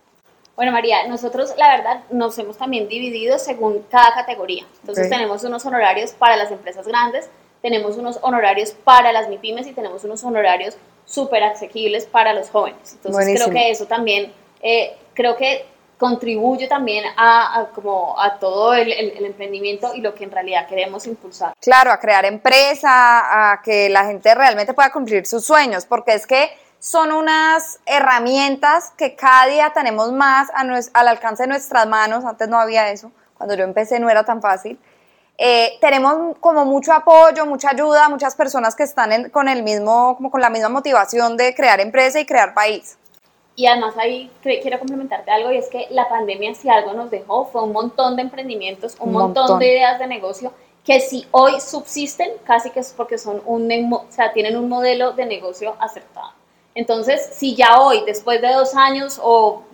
Bueno, 0.56 0.72
María, 0.72 1.06
nosotros 1.06 1.52
la 1.58 1.76
verdad 1.76 2.00
nos 2.10 2.38
hemos 2.38 2.56
también 2.56 2.88
dividido 2.88 3.38
según 3.38 3.84
cada 3.90 4.14
categoría. 4.14 4.64
Entonces 4.80 5.10
tenemos 5.10 5.44
unos 5.44 5.64
honorarios 5.66 6.12
para 6.12 6.36
las 6.36 6.50
empresas 6.50 6.86
grandes, 6.88 7.28
tenemos 7.60 7.96
unos 7.98 8.18
honorarios 8.22 8.72
para 8.72 9.12
las 9.12 9.28
MIPIMES 9.28 9.66
y 9.66 9.72
tenemos 9.72 10.04
unos 10.04 10.24
honorarios 10.24 10.76
súper 11.04 11.44
asequibles 11.44 12.06
para 12.06 12.32
los 12.32 12.48
jóvenes. 12.48 12.94
Entonces 12.94 13.42
creo 13.42 13.50
que 13.50 13.70
eso 13.70 13.86
también, 13.86 14.32
eh, 14.62 14.96
creo 15.14 15.36
que 15.36 15.66
contribuye 15.98 16.68
también 16.68 17.04
a, 17.16 17.68
como 17.74 18.20
a 18.20 18.38
todo 18.38 18.74
el, 18.74 18.92
emprendimiento 19.24 19.94
y 19.94 20.00
lo 20.00 20.14
que 20.14 20.24
en 20.24 20.30
realidad 20.30 20.66
queremos 20.66 21.06
impulsar. 21.06 21.52
Claro, 21.60 21.90
a 21.90 21.98
crear 21.98 22.24
empresa, 22.24 23.52
a 23.52 23.62
que 23.62 23.88
la 23.88 24.04
gente 24.04 24.34
realmente 24.34 24.74
pueda 24.74 24.90
cumplir 24.90 25.26
sus 25.26 25.44
sueños, 25.44 25.86
porque 25.86 26.12
es 26.12 26.26
que 26.26 26.50
son 26.86 27.10
unas 27.10 27.80
herramientas 27.84 28.92
que 28.96 29.16
cada 29.16 29.46
día 29.46 29.72
tenemos 29.74 30.12
más 30.12 30.50
al 30.54 31.08
alcance 31.08 31.42
de 31.42 31.48
nuestras 31.48 31.84
manos, 31.88 32.24
antes 32.24 32.48
no 32.48 32.60
había 32.60 32.92
eso, 32.92 33.10
cuando 33.36 33.56
yo 33.56 33.64
empecé 33.64 33.98
no 33.98 34.08
era 34.08 34.24
tan 34.24 34.40
fácil. 34.40 34.78
Eh, 35.36 35.78
tenemos 35.80 36.36
como 36.38 36.64
mucho 36.64 36.92
apoyo, 36.92 37.44
mucha 37.44 37.70
ayuda, 37.70 38.08
muchas 38.08 38.36
personas 38.36 38.76
que 38.76 38.84
están 38.84 39.30
con 39.30 39.48
el 39.48 39.64
mismo, 39.64 40.14
como 40.14 40.30
con 40.30 40.40
la 40.40 40.48
misma 40.48 40.68
motivación 40.68 41.36
de 41.36 41.56
crear 41.56 41.80
empresa 41.80 42.20
y 42.20 42.24
crear 42.24 42.54
país. 42.54 42.96
Y 43.56 43.66
además 43.66 43.96
ahí 43.98 44.30
quiero 44.40 44.78
complementarte 44.78 45.28
algo 45.32 45.50
y 45.50 45.56
es 45.56 45.68
que 45.68 45.88
la 45.90 46.08
pandemia 46.08 46.54
si 46.54 46.68
algo 46.68 46.92
nos 46.92 47.10
dejó 47.10 47.46
fue 47.46 47.64
un 47.64 47.72
montón 47.72 48.14
de 48.14 48.22
emprendimientos, 48.22 48.94
un, 49.00 49.10
montón. 49.10 49.58
de 49.58 49.72
ideas 49.72 49.98
de 49.98 50.06
negocio 50.06 50.52
que 50.84 51.00
si 51.00 51.26
hoy 51.32 51.60
subsisten 51.60 52.30
casi 52.44 52.70
que 52.70 52.78
es 52.78 52.94
porque 52.96 53.18
son 53.18 53.42
un, 53.44 53.92
o 53.92 54.06
sea, 54.08 54.32
tienen 54.32 54.56
un 54.56 54.68
modelo 54.68 55.14
de 55.14 55.26
negocio 55.26 55.74
acertado. 55.80 56.30
Entonces, 56.76 57.30
si 57.32 57.56
ya 57.56 57.80
hoy, 57.80 58.02
después 58.04 58.42
de 58.42 58.52
dos 58.52 58.74
años 58.74 59.18
o 59.22 59.64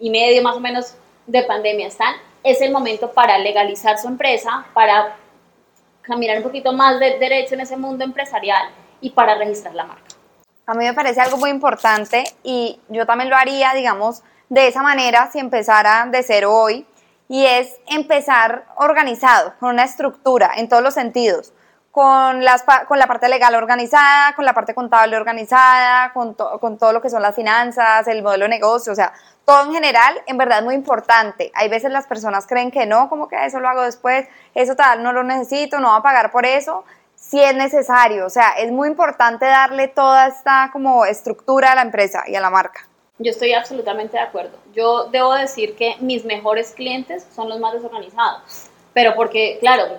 y 0.00 0.10
medio 0.10 0.42
más 0.42 0.56
o 0.56 0.60
menos 0.60 0.94
de 1.26 1.44
pandemia 1.44 1.86
están, 1.86 2.16
es 2.42 2.60
el 2.60 2.72
momento 2.72 3.12
para 3.12 3.38
legalizar 3.38 3.96
su 3.96 4.08
empresa, 4.08 4.66
para 4.74 5.16
caminar 6.02 6.38
un 6.38 6.42
poquito 6.42 6.72
más 6.72 6.98
de 6.98 7.16
derecho 7.18 7.54
en 7.54 7.60
ese 7.60 7.76
mundo 7.76 8.04
empresarial 8.04 8.70
y 9.00 9.10
para 9.10 9.36
registrar 9.36 9.74
la 9.74 9.84
marca. 9.84 10.02
A 10.66 10.74
mí 10.74 10.84
me 10.84 10.94
parece 10.94 11.20
algo 11.20 11.36
muy 11.36 11.50
importante 11.50 12.24
y 12.42 12.80
yo 12.88 13.06
también 13.06 13.30
lo 13.30 13.36
haría, 13.36 13.72
digamos, 13.74 14.24
de 14.48 14.66
esa 14.66 14.82
manera 14.82 15.30
si 15.30 15.38
empezara 15.38 16.06
de 16.10 16.24
cero 16.24 16.52
hoy 16.52 16.84
y 17.28 17.44
es 17.44 17.76
empezar 17.86 18.66
organizado, 18.76 19.54
con 19.60 19.70
una 19.70 19.84
estructura 19.84 20.50
en 20.56 20.68
todos 20.68 20.82
los 20.82 20.94
sentidos, 20.94 21.52
con, 21.98 22.44
la 22.44 23.06
parte 23.08 23.28
legal 23.28 23.56
organizada, 23.56 24.32
con 24.36 24.44
la 24.44 24.54
parte 24.54 24.72
contable 24.72 25.16
organizada, 25.16 26.12
con, 26.12 26.34
con 26.34 26.78
todo 26.78 26.92
lo 26.92 27.02
que 27.02 27.10
son 27.10 27.22
las 27.22 27.34
finanzas, 27.34 28.06
el 28.06 28.22
modelo 28.22 28.44
de 28.44 28.50
negocio, 28.50 28.92
o 28.92 28.94
sea, 28.94 29.12
todo 29.44 29.64
en 29.64 29.72
general, 29.72 30.14
en 30.26 30.38
verdad 30.38 30.60
es 30.60 30.64
muy 30.64 30.76
importante. 30.76 31.50
Hay 31.54 31.68
veces 31.68 31.90
las 31.90 32.06
personas 32.06 32.46
creen 32.46 32.70
que 32.70 32.86
no, 32.86 33.08
como 33.08 33.26
que 33.26 33.44
eso 33.44 33.58
lo 33.58 33.68
hago 33.68 33.82
después, 33.82 34.28
eso 34.54 34.76
tal, 34.76 35.02
no 35.02 35.12
lo 35.12 35.24
necesito, 35.24 35.80
no 35.80 35.88
va 35.88 35.96
a 35.96 36.02
pagar 36.02 36.30
por 36.30 36.46
eso, 36.46 36.84
si 37.16 37.42
es 37.42 37.56
necesario. 37.56 38.26
O 38.26 38.30
sea, 38.30 38.52
es 38.58 38.70
muy 38.70 38.86
importante 38.86 39.46
darle 39.46 39.88
toda 39.88 40.28
esta 40.28 40.70
como 40.72 41.04
estructura 41.04 41.72
a 41.72 41.74
la 41.74 41.82
empresa 41.82 42.22
y 42.28 42.36
a 42.36 42.40
la 42.40 42.50
marca. 42.50 42.86
Yo 43.18 43.32
estoy 43.32 43.54
absolutamente 43.54 44.18
de 44.18 44.22
acuerdo. 44.22 44.56
Yo 44.72 45.06
debo 45.06 45.34
decir 45.34 45.74
que 45.74 45.96
mis 45.98 46.24
mejores 46.24 46.70
clientes 46.70 47.26
son 47.34 47.48
los 47.48 47.58
más 47.58 47.72
desorganizados, 47.72 48.68
pero 48.94 49.16
porque, 49.16 49.56
claro, 49.58 49.98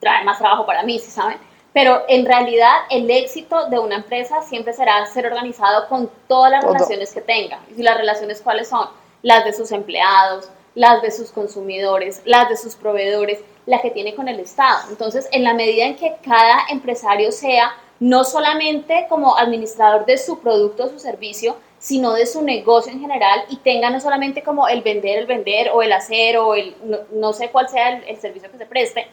trae 0.00 0.24
más 0.24 0.38
trabajo 0.38 0.66
para 0.66 0.82
mí, 0.82 0.98
¿sí 0.98 1.10
saben? 1.10 1.38
Pero 1.72 2.02
en 2.08 2.26
realidad 2.26 2.72
el 2.90 3.08
éxito 3.10 3.68
de 3.68 3.78
una 3.78 3.96
empresa 3.96 4.42
siempre 4.42 4.72
será 4.72 5.06
ser 5.06 5.26
organizado 5.26 5.88
con 5.88 6.10
todas 6.26 6.50
las 6.50 6.64
relaciones 6.64 7.14
que 7.14 7.20
tenga. 7.20 7.60
¿Y 7.76 7.82
las 7.82 7.96
relaciones 7.96 8.40
cuáles 8.40 8.68
son? 8.68 8.88
Las 9.22 9.44
de 9.44 9.52
sus 9.52 9.70
empleados, 9.70 10.50
las 10.74 11.00
de 11.02 11.12
sus 11.12 11.30
consumidores, 11.30 12.22
las 12.24 12.48
de 12.48 12.56
sus 12.56 12.74
proveedores, 12.74 13.38
la 13.66 13.80
que 13.80 13.90
tiene 13.90 14.16
con 14.16 14.26
el 14.26 14.40
Estado. 14.40 14.88
Entonces, 14.88 15.28
en 15.30 15.44
la 15.44 15.54
medida 15.54 15.84
en 15.84 15.96
que 15.96 16.16
cada 16.22 16.66
empresario 16.70 17.30
sea 17.30 17.72
no 18.00 18.24
solamente 18.24 19.06
como 19.08 19.36
administrador 19.36 20.06
de 20.06 20.16
su 20.16 20.40
producto 20.40 20.84
o 20.84 20.88
su 20.88 20.98
servicio, 20.98 21.56
sino 21.78 22.12
de 22.12 22.26
su 22.26 22.42
negocio 22.42 22.92
en 22.92 23.00
general 23.00 23.44
y 23.48 23.56
tenga 23.56 23.90
no 23.90 24.00
solamente 24.00 24.42
como 24.42 24.68
el 24.68 24.82
vender, 24.82 25.18
el 25.18 25.26
vender 25.26 25.70
o 25.72 25.82
el 25.82 25.92
hacer 25.92 26.38
o 26.38 26.54
el 26.54 26.74
no, 27.12 27.32
sé 27.32 27.50
cuál 27.50 27.68
sea 27.68 27.98
el, 27.98 28.16
servicio 28.18 28.50
que 28.50 28.58
se 28.58 28.66
preste, 28.66 29.06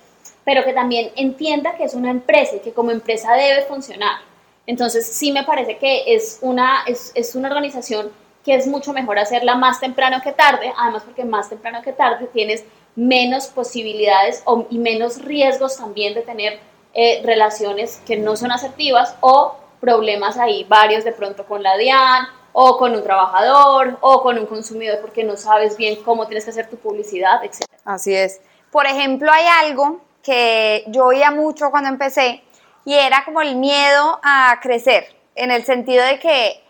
pero 0.44 0.64
que 0.64 0.74
también 0.74 1.12
entienda 1.16 1.76
que 1.76 1.84
es 1.84 1.94
una 1.94 2.10
empresa 2.10 2.56
y 2.56 2.60
que 2.60 2.74
como 2.74 2.92
empresa 2.92 3.34
debe 3.34 3.64
funcionar. 3.64 4.22
Entonces 4.66 5.08
sí 5.08 5.32
me 5.32 5.44
parece 5.44 5.78
que 5.78 6.14
es 6.14 6.40
una, 6.42 6.84
es, 6.86 7.12
es 7.16 7.36
una 7.36 7.48
organización 7.48 8.12
que 8.44 8.56
es 8.56 8.68
mucho 8.68 8.94
mejor 8.94 9.20
hacerla 9.20 9.56
más 9.56 9.80
temprano 9.80 10.22
que 10.24 10.32
tarde, 10.32 10.74
además 10.78 11.04
porque 11.04 11.26
más 11.26 11.50
temprano 11.50 11.82
que 11.82 11.92
tarde 11.92 12.28
tienes 12.32 12.64
menos 12.96 13.48
posibilidades 13.48 14.44
y 14.70 14.78
menos 14.80 15.22
riesgos 15.22 15.78
también 15.78 16.14
de 16.14 16.22
tener 16.22 16.60
eh, 16.94 17.22
relaciones 17.24 18.02
que 18.08 18.18
no 18.18 18.36
son 18.36 18.52
asertivas 18.52 19.16
o 19.20 19.56
problemas 19.80 20.38
ahí 20.38 20.66
varios 20.68 21.04
de 21.04 21.12
pronto 21.12 21.46
con 21.46 21.62
la 21.62 21.78
DIAN 21.78 22.26
o 22.54 22.78
con 22.78 22.96
un 22.96 23.04
trabajador 23.04 23.98
o 24.02 24.24
con 24.24 24.40
un 24.40 24.48
consumidor 24.48 25.00
porque 25.02 25.24
no 25.24 25.38
sabes 25.38 25.78
bien 25.78 26.02
cómo 26.04 26.26
tienes 26.26 26.46
que 26.46 26.52
hacer 26.52 26.70
tu 26.70 26.78
publicidad, 26.78 27.44
etc. 27.44 27.66
Así 27.86 28.16
es. 28.16 28.42
Por 28.72 28.88
ejemplo, 28.88 29.32
hay 29.32 29.46
algo 29.66 30.02
que 30.28 30.84
yo 30.88 31.06
oía 31.06 31.32
mucho 31.32 31.72
cuando 31.72 31.90
empecé 31.90 32.44
y 32.84 32.96
era 32.96 33.24
como 33.24 33.42
el 33.42 33.56
miedo 33.56 34.20
a 34.22 34.60
crecer, 34.62 35.16
en 35.36 35.52
el 35.52 35.64
sentido 35.64 36.04
de 36.04 36.20
que 36.20 36.62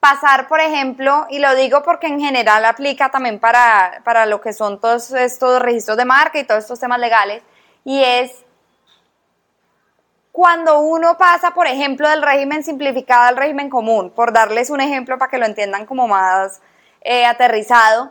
pasar, 0.00 0.48
por 0.48 0.58
ejemplo, 0.58 1.24
y 1.30 1.38
lo 1.38 1.54
digo 1.54 1.84
porque 1.84 2.08
en 2.08 2.18
general 2.18 2.64
aplica 2.64 3.12
también 3.12 3.38
para, 3.38 4.00
para 4.02 4.26
lo 4.26 4.40
que 4.40 4.52
son 4.52 4.80
todos 4.80 5.12
estos 5.12 5.62
registros 5.62 5.96
de 5.96 6.04
marca 6.04 6.40
y 6.40 6.44
todos 6.44 6.64
estos 6.64 6.80
temas 6.80 6.98
legales, 6.98 7.44
y 7.84 8.02
es 8.02 8.32
cuando 10.32 10.80
uno 10.80 11.16
pasa, 11.16 11.52
por 11.52 11.68
ejemplo, 11.68 12.08
del 12.08 12.22
régimen 12.22 12.64
simplificado 12.64 13.22
al 13.22 13.36
régimen 13.36 13.70
común, 13.70 14.10
por 14.10 14.32
darles 14.32 14.68
un 14.68 14.80
ejemplo 14.80 15.16
para 15.16 15.30
que 15.30 15.38
lo 15.38 15.46
entiendan 15.46 15.86
como 15.86 16.08
más 16.08 16.60
eh, 17.02 17.24
aterrizado, 17.24 18.10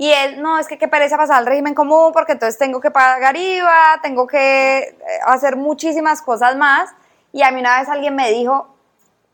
y 0.00 0.10
es, 0.10 0.38
no, 0.38 0.58
es 0.58 0.66
que 0.66 0.78
qué 0.78 0.88
pereza 0.88 1.18
pasar 1.18 1.36
al 1.36 1.44
régimen 1.44 1.74
común 1.74 2.10
porque 2.14 2.32
entonces 2.32 2.56
tengo 2.56 2.80
que 2.80 2.90
pagar 2.90 3.36
IVA, 3.36 4.00
tengo 4.02 4.26
que 4.26 4.78
eh, 4.78 4.96
hacer 5.26 5.56
muchísimas 5.56 6.22
cosas 6.22 6.56
más, 6.56 6.88
y 7.34 7.42
a 7.42 7.50
mí 7.50 7.60
una 7.60 7.78
vez 7.78 7.86
alguien 7.90 8.16
me 8.16 8.30
dijo, 8.30 8.74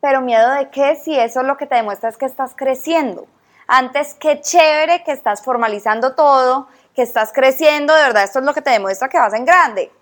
pero 0.00 0.20
miedo 0.22 0.50
de 0.54 0.68
qué 0.70 0.96
si 0.96 1.16
eso 1.16 1.44
lo 1.44 1.56
que 1.56 1.66
te 1.66 1.76
demuestra 1.76 2.08
es 2.08 2.16
que 2.16 2.26
estás 2.26 2.54
creciendo. 2.56 3.28
Antes, 3.68 4.14
qué 4.14 4.40
chévere 4.40 5.04
que 5.04 5.12
estás 5.12 5.40
formalizando 5.40 6.16
todo, 6.16 6.66
que 6.96 7.02
estás 7.02 7.32
creciendo, 7.32 7.94
de 7.94 8.02
verdad, 8.02 8.24
esto 8.24 8.40
es 8.40 8.44
lo 8.44 8.52
que 8.52 8.62
te 8.62 8.70
demuestra 8.70 9.08
que 9.08 9.20
vas 9.20 9.34
en 9.34 9.44
grande. 9.44 9.92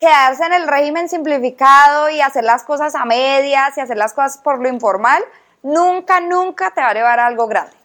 Quedarse 0.00 0.44
en 0.44 0.54
el 0.54 0.66
régimen 0.66 1.08
simplificado 1.08 2.10
y 2.10 2.20
hacer 2.20 2.42
las 2.42 2.64
cosas 2.64 2.96
a 2.96 3.04
medias 3.04 3.78
y 3.78 3.80
hacer 3.80 3.96
las 3.96 4.12
cosas 4.12 4.38
por 4.38 4.58
lo 4.58 4.68
informal, 4.68 5.22
nunca, 5.62 6.18
nunca 6.18 6.72
te 6.72 6.80
va 6.80 6.88
a 6.88 6.94
llevar 6.94 7.20
a 7.20 7.26
algo 7.26 7.46
grande. 7.46 7.76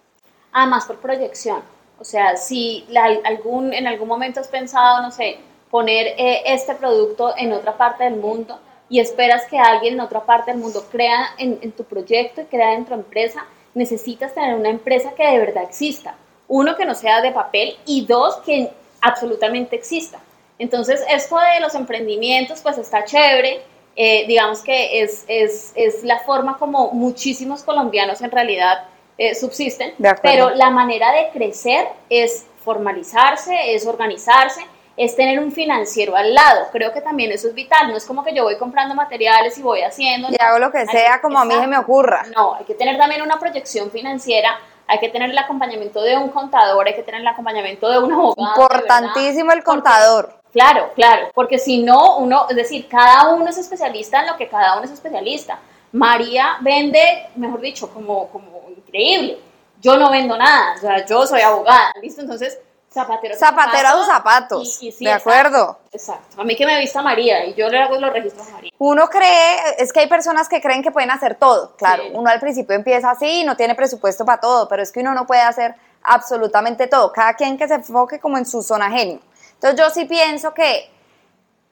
Además, 0.54 0.86
por 0.86 0.96
proyección. 0.96 1.76
O 2.00 2.04
sea, 2.04 2.38
si 2.38 2.86
algún, 3.24 3.74
en 3.74 3.88
algún 3.88 4.08
momento 4.08 4.40
has 4.40 4.48
pensado, 4.48 5.02
no 5.02 5.12
sé, 5.12 5.38
poner 5.72 6.08
eh, 6.18 6.44
este 6.46 6.76
producto 6.76 7.34
en 7.38 7.54
otra 7.54 7.78
parte 7.78 8.04
del 8.04 8.16
mundo, 8.16 8.60
y 8.90 9.00
esperas 9.00 9.46
que 9.46 9.58
alguien 9.58 9.96
en 9.96 10.00
otra 10.00 10.22
parte 10.22 10.52
del 10.52 10.60
mundo 10.60 10.86
crea 10.92 11.30
en, 11.38 11.72
tu 11.72 11.84
proyecto 11.84 12.42
y 12.42 12.46
crea 12.46 12.74
en 12.74 12.86
tu 12.86 12.94
empresa, 12.94 13.46
necesitas 13.74 14.34
tener 14.34 14.56
una 14.56 14.70
empresa 14.70 15.14
que 15.16 15.26
de 15.26 15.40
verdad 15.40 15.64
exista. 15.64 16.16
Uno, 16.48 16.76
que 16.76 16.86
no 16.86 16.94
sea 16.94 17.22
de 17.22 17.32
papel 17.32 17.76
y 17.86 18.06
dos, 18.06 18.38
que 18.38 18.70
absolutamente 19.02 19.76
exista. 19.76 20.20
Entonces, 20.60 21.04
esto 21.10 21.38
de 21.38 21.60
los 21.60 21.74
emprendimientos, 21.76 22.62
pues 22.62 22.78
está 22.78 23.04
chévere. 23.04 23.62
Eh, 23.96 24.26
digamos 24.28 24.62
que 24.62 25.02
es, 25.02 25.26
es, 25.28 25.72
es, 25.76 26.04
la 26.04 26.20
forma 26.20 26.58
como 26.58 26.92
muchísimos 26.92 27.64
colombianos 27.64 28.22
en 28.22 28.30
realidad 28.30 28.84
eh, 29.18 29.36
subsisten, 29.36 29.94
pero 30.22 30.50
la 30.52 30.70
manera 30.70 31.12
de 31.12 31.30
crecer 31.30 31.88
es 32.10 32.46
formalizarse, 32.64 33.74
es 33.74 33.86
organizarse 33.86 34.62
es 34.98 35.16
tener 35.16 35.40
un 35.40 35.52
financiero 35.52 36.16
al 36.16 36.34
lado. 36.34 36.68
Creo 36.72 36.94
que 36.94 37.02
también 37.02 37.32
eso 37.32 37.48
es 37.48 37.54
vital. 37.54 37.90
No 37.90 37.98
es 37.98 38.06
como 38.06 38.24
que 38.24 38.34
yo 38.34 38.44
voy 38.44 38.58
comprando 38.58 38.96
materiales 38.96 39.58
y 39.58 39.62
voy 39.62 39.82
haciendo. 39.82 40.30
Y 40.30 40.42
hago 40.42 40.60
lo 40.60 40.72
que 40.72 40.86
sea 40.88 41.22
como 41.22 41.40
a 41.40 41.46
mí 41.46 41.54
se 41.54 41.68
me 41.68 41.78
ocurra. 41.78 42.24
No, 42.36 42.56
hay 42.56 42.66
que 42.66 42.76
tener 42.76 42.98
también 42.98 43.22
una 43.22 43.38
proyección 43.38 43.92
financiera. 43.92 44.58
Hay 44.88 45.00
que 45.00 45.10
tener 45.10 45.32
el 45.32 45.38
acompañamiento 45.38 46.02
de 46.02 46.16
un 46.16 46.30
contador, 46.30 46.88
hay 46.88 46.94
que 46.94 47.02
tener 47.02 47.22
el 47.22 47.28
acompañamiento 47.28 47.90
de 47.90 47.98
un 47.98 48.12
abogado. 48.12 48.36
Importantísimo 48.38 49.52
el 49.52 49.64
contador. 49.64 50.42
claro, 50.54 50.92
claro, 50.94 51.30
porque 51.34 51.58
si 51.58 51.82
no, 51.82 52.18
uno, 52.18 52.46
es 52.50 52.56
decir, 52.56 52.88
cada 52.88 53.34
uno 53.34 53.50
es 53.50 53.58
especialista 53.58 54.20
en 54.20 54.28
lo 54.28 54.38
que 54.38 54.48
cada 54.48 54.76
uno 54.76 54.86
es 54.86 54.92
especialista. 54.92 55.58
María 55.96 56.58
vende, 56.60 57.30
mejor 57.38 57.62
dicho, 57.62 57.90
como, 57.90 58.28
como 58.28 58.70
increíble. 58.76 59.40
Yo 59.82 59.98
no 59.98 60.12
vendo 60.12 60.38
nada, 60.38 60.76
o 60.76 60.78
sea, 60.80 61.06
yo 61.06 61.26
soy 61.26 61.40
abogada, 61.40 61.94
¿listo? 62.02 62.22
Entonces, 62.22 62.60
Zapatero, 62.92 63.36
Zapatero 63.36 63.88
a 63.88 63.92
sus 63.92 64.06
zapatos. 64.06 64.80
de 65.00 65.12
acuerdo. 65.12 65.80
Exacto. 65.92 66.42
A 66.42 66.44
mí 66.44 66.56
que 66.56 66.66
me 66.66 66.80
vista 66.80 67.02
María 67.02 67.46
y 67.46 67.54
yo 67.54 67.70
le 67.70 67.78
hago 67.78 67.98
los 67.98 68.12
registros 68.12 68.48
a 68.48 68.52
María. 68.52 68.72
Uno 68.78 69.08
cree, 69.08 69.58
es 69.78 69.94
que 69.94 70.02
hay 70.02 70.08
personas 70.08 70.50
que 70.50 70.62
creen 70.62 70.84
que 70.84 70.92
pueden 70.92 71.12
hacer 71.12 71.36
todo. 71.36 71.76
Claro, 71.78 72.04
uno 72.14 72.30
al 72.30 72.40
principio 72.42 72.76
empieza 72.76 73.12
así 73.12 73.42
y 73.42 73.44
no 73.46 73.56
tiene 73.56 73.76
presupuesto 73.76 74.26
para 74.26 74.42
todo, 74.42 74.68
pero 74.68 74.84
es 74.84 74.92
que 74.92 75.00
uno 75.00 75.14
no 75.14 75.26
puede 75.26 75.42
hacer 75.42 75.76
absolutamente 76.04 76.88
todo. 76.88 77.12
Cada 77.14 77.34
quien 77.36 77.58
que 77.58 77.68
se 77.70 77.76
enfoque 77.76 78.20
como 78.20 78.38
en 78.38 78.46
su 78.46 78.62
zona 78.62 78.90
genio. 78.92 79.20
Entonces 79.54 79.80
yo 79.80 79.90
sí 79.90 80.06
pienso 80.06 80.54
que 80.54 80.90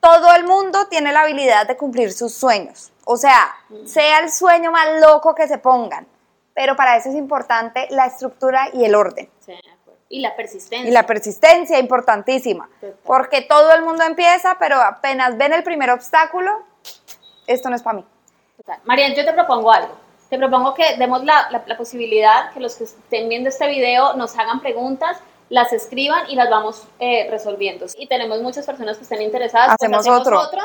todo 0.04 0.34
el 0.34 0.44
mundo 0.44 0.86
tiene 0.88 1.12
la 1.12 1.22
habilidad 1.22 1.66
de 1.66 1.78
cumplir 1.78 2.12
sus 2.12 2.34
sueños. 2.34 2.92
O 3.06 3.16
sea, 3.16 3.54
mm. 3.70 3.86
sea 3.86 4.18
el 4.18 4.30
sueño 4.30 4.70
más 4.70 5.00
loco 5.00 5.34
que 5.34 5.48
se 5.48 5.56
pongan, 5.56 6.06
pero 6.52 6.76
para 6.76 6.96
eso 6.96 7.08
es 7.08 7.14
importante 7.14 7.86
la 7.88 8.06
estructura 8.06 8.68
y 8.74 8.84
el 8.84 8.94
orden. 8.94 9.30
Sí. 9.40 9.54
Y 10.10 10.20
la 10.20 10.36
persistencia. 10.36 10.88
Y 10.88 10.92
la 10.92 11.06
persistencia, 11.06 11.78
importantísima. 11.78 12.68
Porque 13.04 13.40
todo 13.40 13.72
el 13.72 13.82
mundo 13.82 14.04
empieza, 14.04 14.58
pero 14.58 14.76
apenas 14.76 15.38
ven 15.38 15.54
el 15.54 15.64
primer 15.64 15.90
obstáculo, 15.90 16.52
esto 17.46 17.70
no 17.70 17.76
es 17.76 17.82
para 17.82 17.96
mí. 17.96 18.04
Total. 18.58 18.80
María, 18.84 19.12
yo 19.14 19.24
te 19.24 19.32
propongo 19.32 19.72
algo. 19.72 19.96
Te 20.28 20.36
propongo 20.36 20.74
que 20.74 20.96
demos 20.98 21.24
la, 21.24 21.48
la, 21.50 21.76
posibilidad 21.76 22.52
que 22.52 22.60
los 22.60 22.76
que 22.76 22.84
estén 22.84 23.28
viendo 23.28 23.48
este 23.48 23.68
video 23.68 24.14
nos 24.14 24.38
hagan 24.38 24.60
preguntas, 24.60 25.18
las 25.48 25.72
escriban 25.72 26.28
y 26.30 26.36
las 26.36 26.50
vamos 26.50 26.86
eh, 26.98 27.28
resolviendo. 27.30 27.86
Y 27.96 28.06
tenemos 28.06 28.40
muchas 28.40 28.66
personas 28.66 28.96
que 28.96 29.04
estén 29.04 29.22
interesadas. 29.22 29.76
Pues 29.78 29.92
hacemos, 29.92 30.06
otro. 30.08 30.60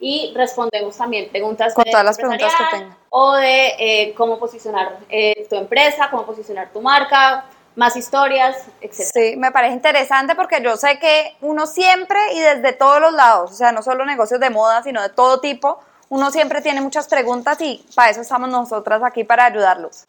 Y 0.00 0.32
respondemos 0.34 0.96
también 0.96 1.30
preguntas 1.30 1.72
Con 1.72 1.84
todas 1.84 2.04
las 2.04 2.16
preguntas 2.16 2.52
que 2.54 2.76
tengan. 2.76 2.96
O 3.10 3.34
de 3.34 3.74
eh, 3.78 4.14
cómo 4.14 4.38
posicionar 4.38 4.98
eh, 5.08 5.46
tu 5.48 5.56
empresa, 5.56 6.08
cómo 6.10 6.26
posicionar 6.26 6.72
tu 6.72 6.80
marca, 6.82 7.44
más 7.76 7.96
historias, 7.96 8.66
etc. 8.80 8.92
Sí, 8.92 9.36
me 9.36 9.50
parece 9.52 9.74
interesante 9.74 10.34
porque 10.34 10.60
yo 10.62 10.76
sé 10.76 10.98
que 10.98 11.36
uno 11.40 11.66
siempre 11.66 12.18
y 12.34 12.40
desde 12.40 12.72
todos 12.72 13.00
los 13.00 13.12
lados, 13.12 13.52
o 13.52 13.54
sea, 13.54 13.72
no 13.72 13.82
solo 13.82 14.04
negocios 14.04 14.40
de 14.40 14.50
moda, 14.50 14.82
sino 14.82 15.00
de 15.00 15.08
todo 15.08 15.40
tipo, 15.40 15.78
uno 16.08 16.30
siempre 16.30 16.60
tiene 16.60 16.80
muchas 16.80 17.08
preguntas 17.08 17.60
y 17.60 17.84
para 17.94 18.10
eso 18.10 18.20
estamos 18.20 18.48
nosotras 18.48 19.02
aquí 19.02 19.24
para 19.24 19.46
ayudarlos. 19.46 20.06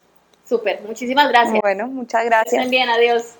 Súper, 0.48 0.82
muchísimas 0.82 1.28
gracias. 1.28 1.60
Bueno, 1.60 1.88
muchas 1.88 2.24
gracias. 2.24 2.52
Estén 2.52 2.70
bien, 2.70 2.88
adiós. 2.88 3.34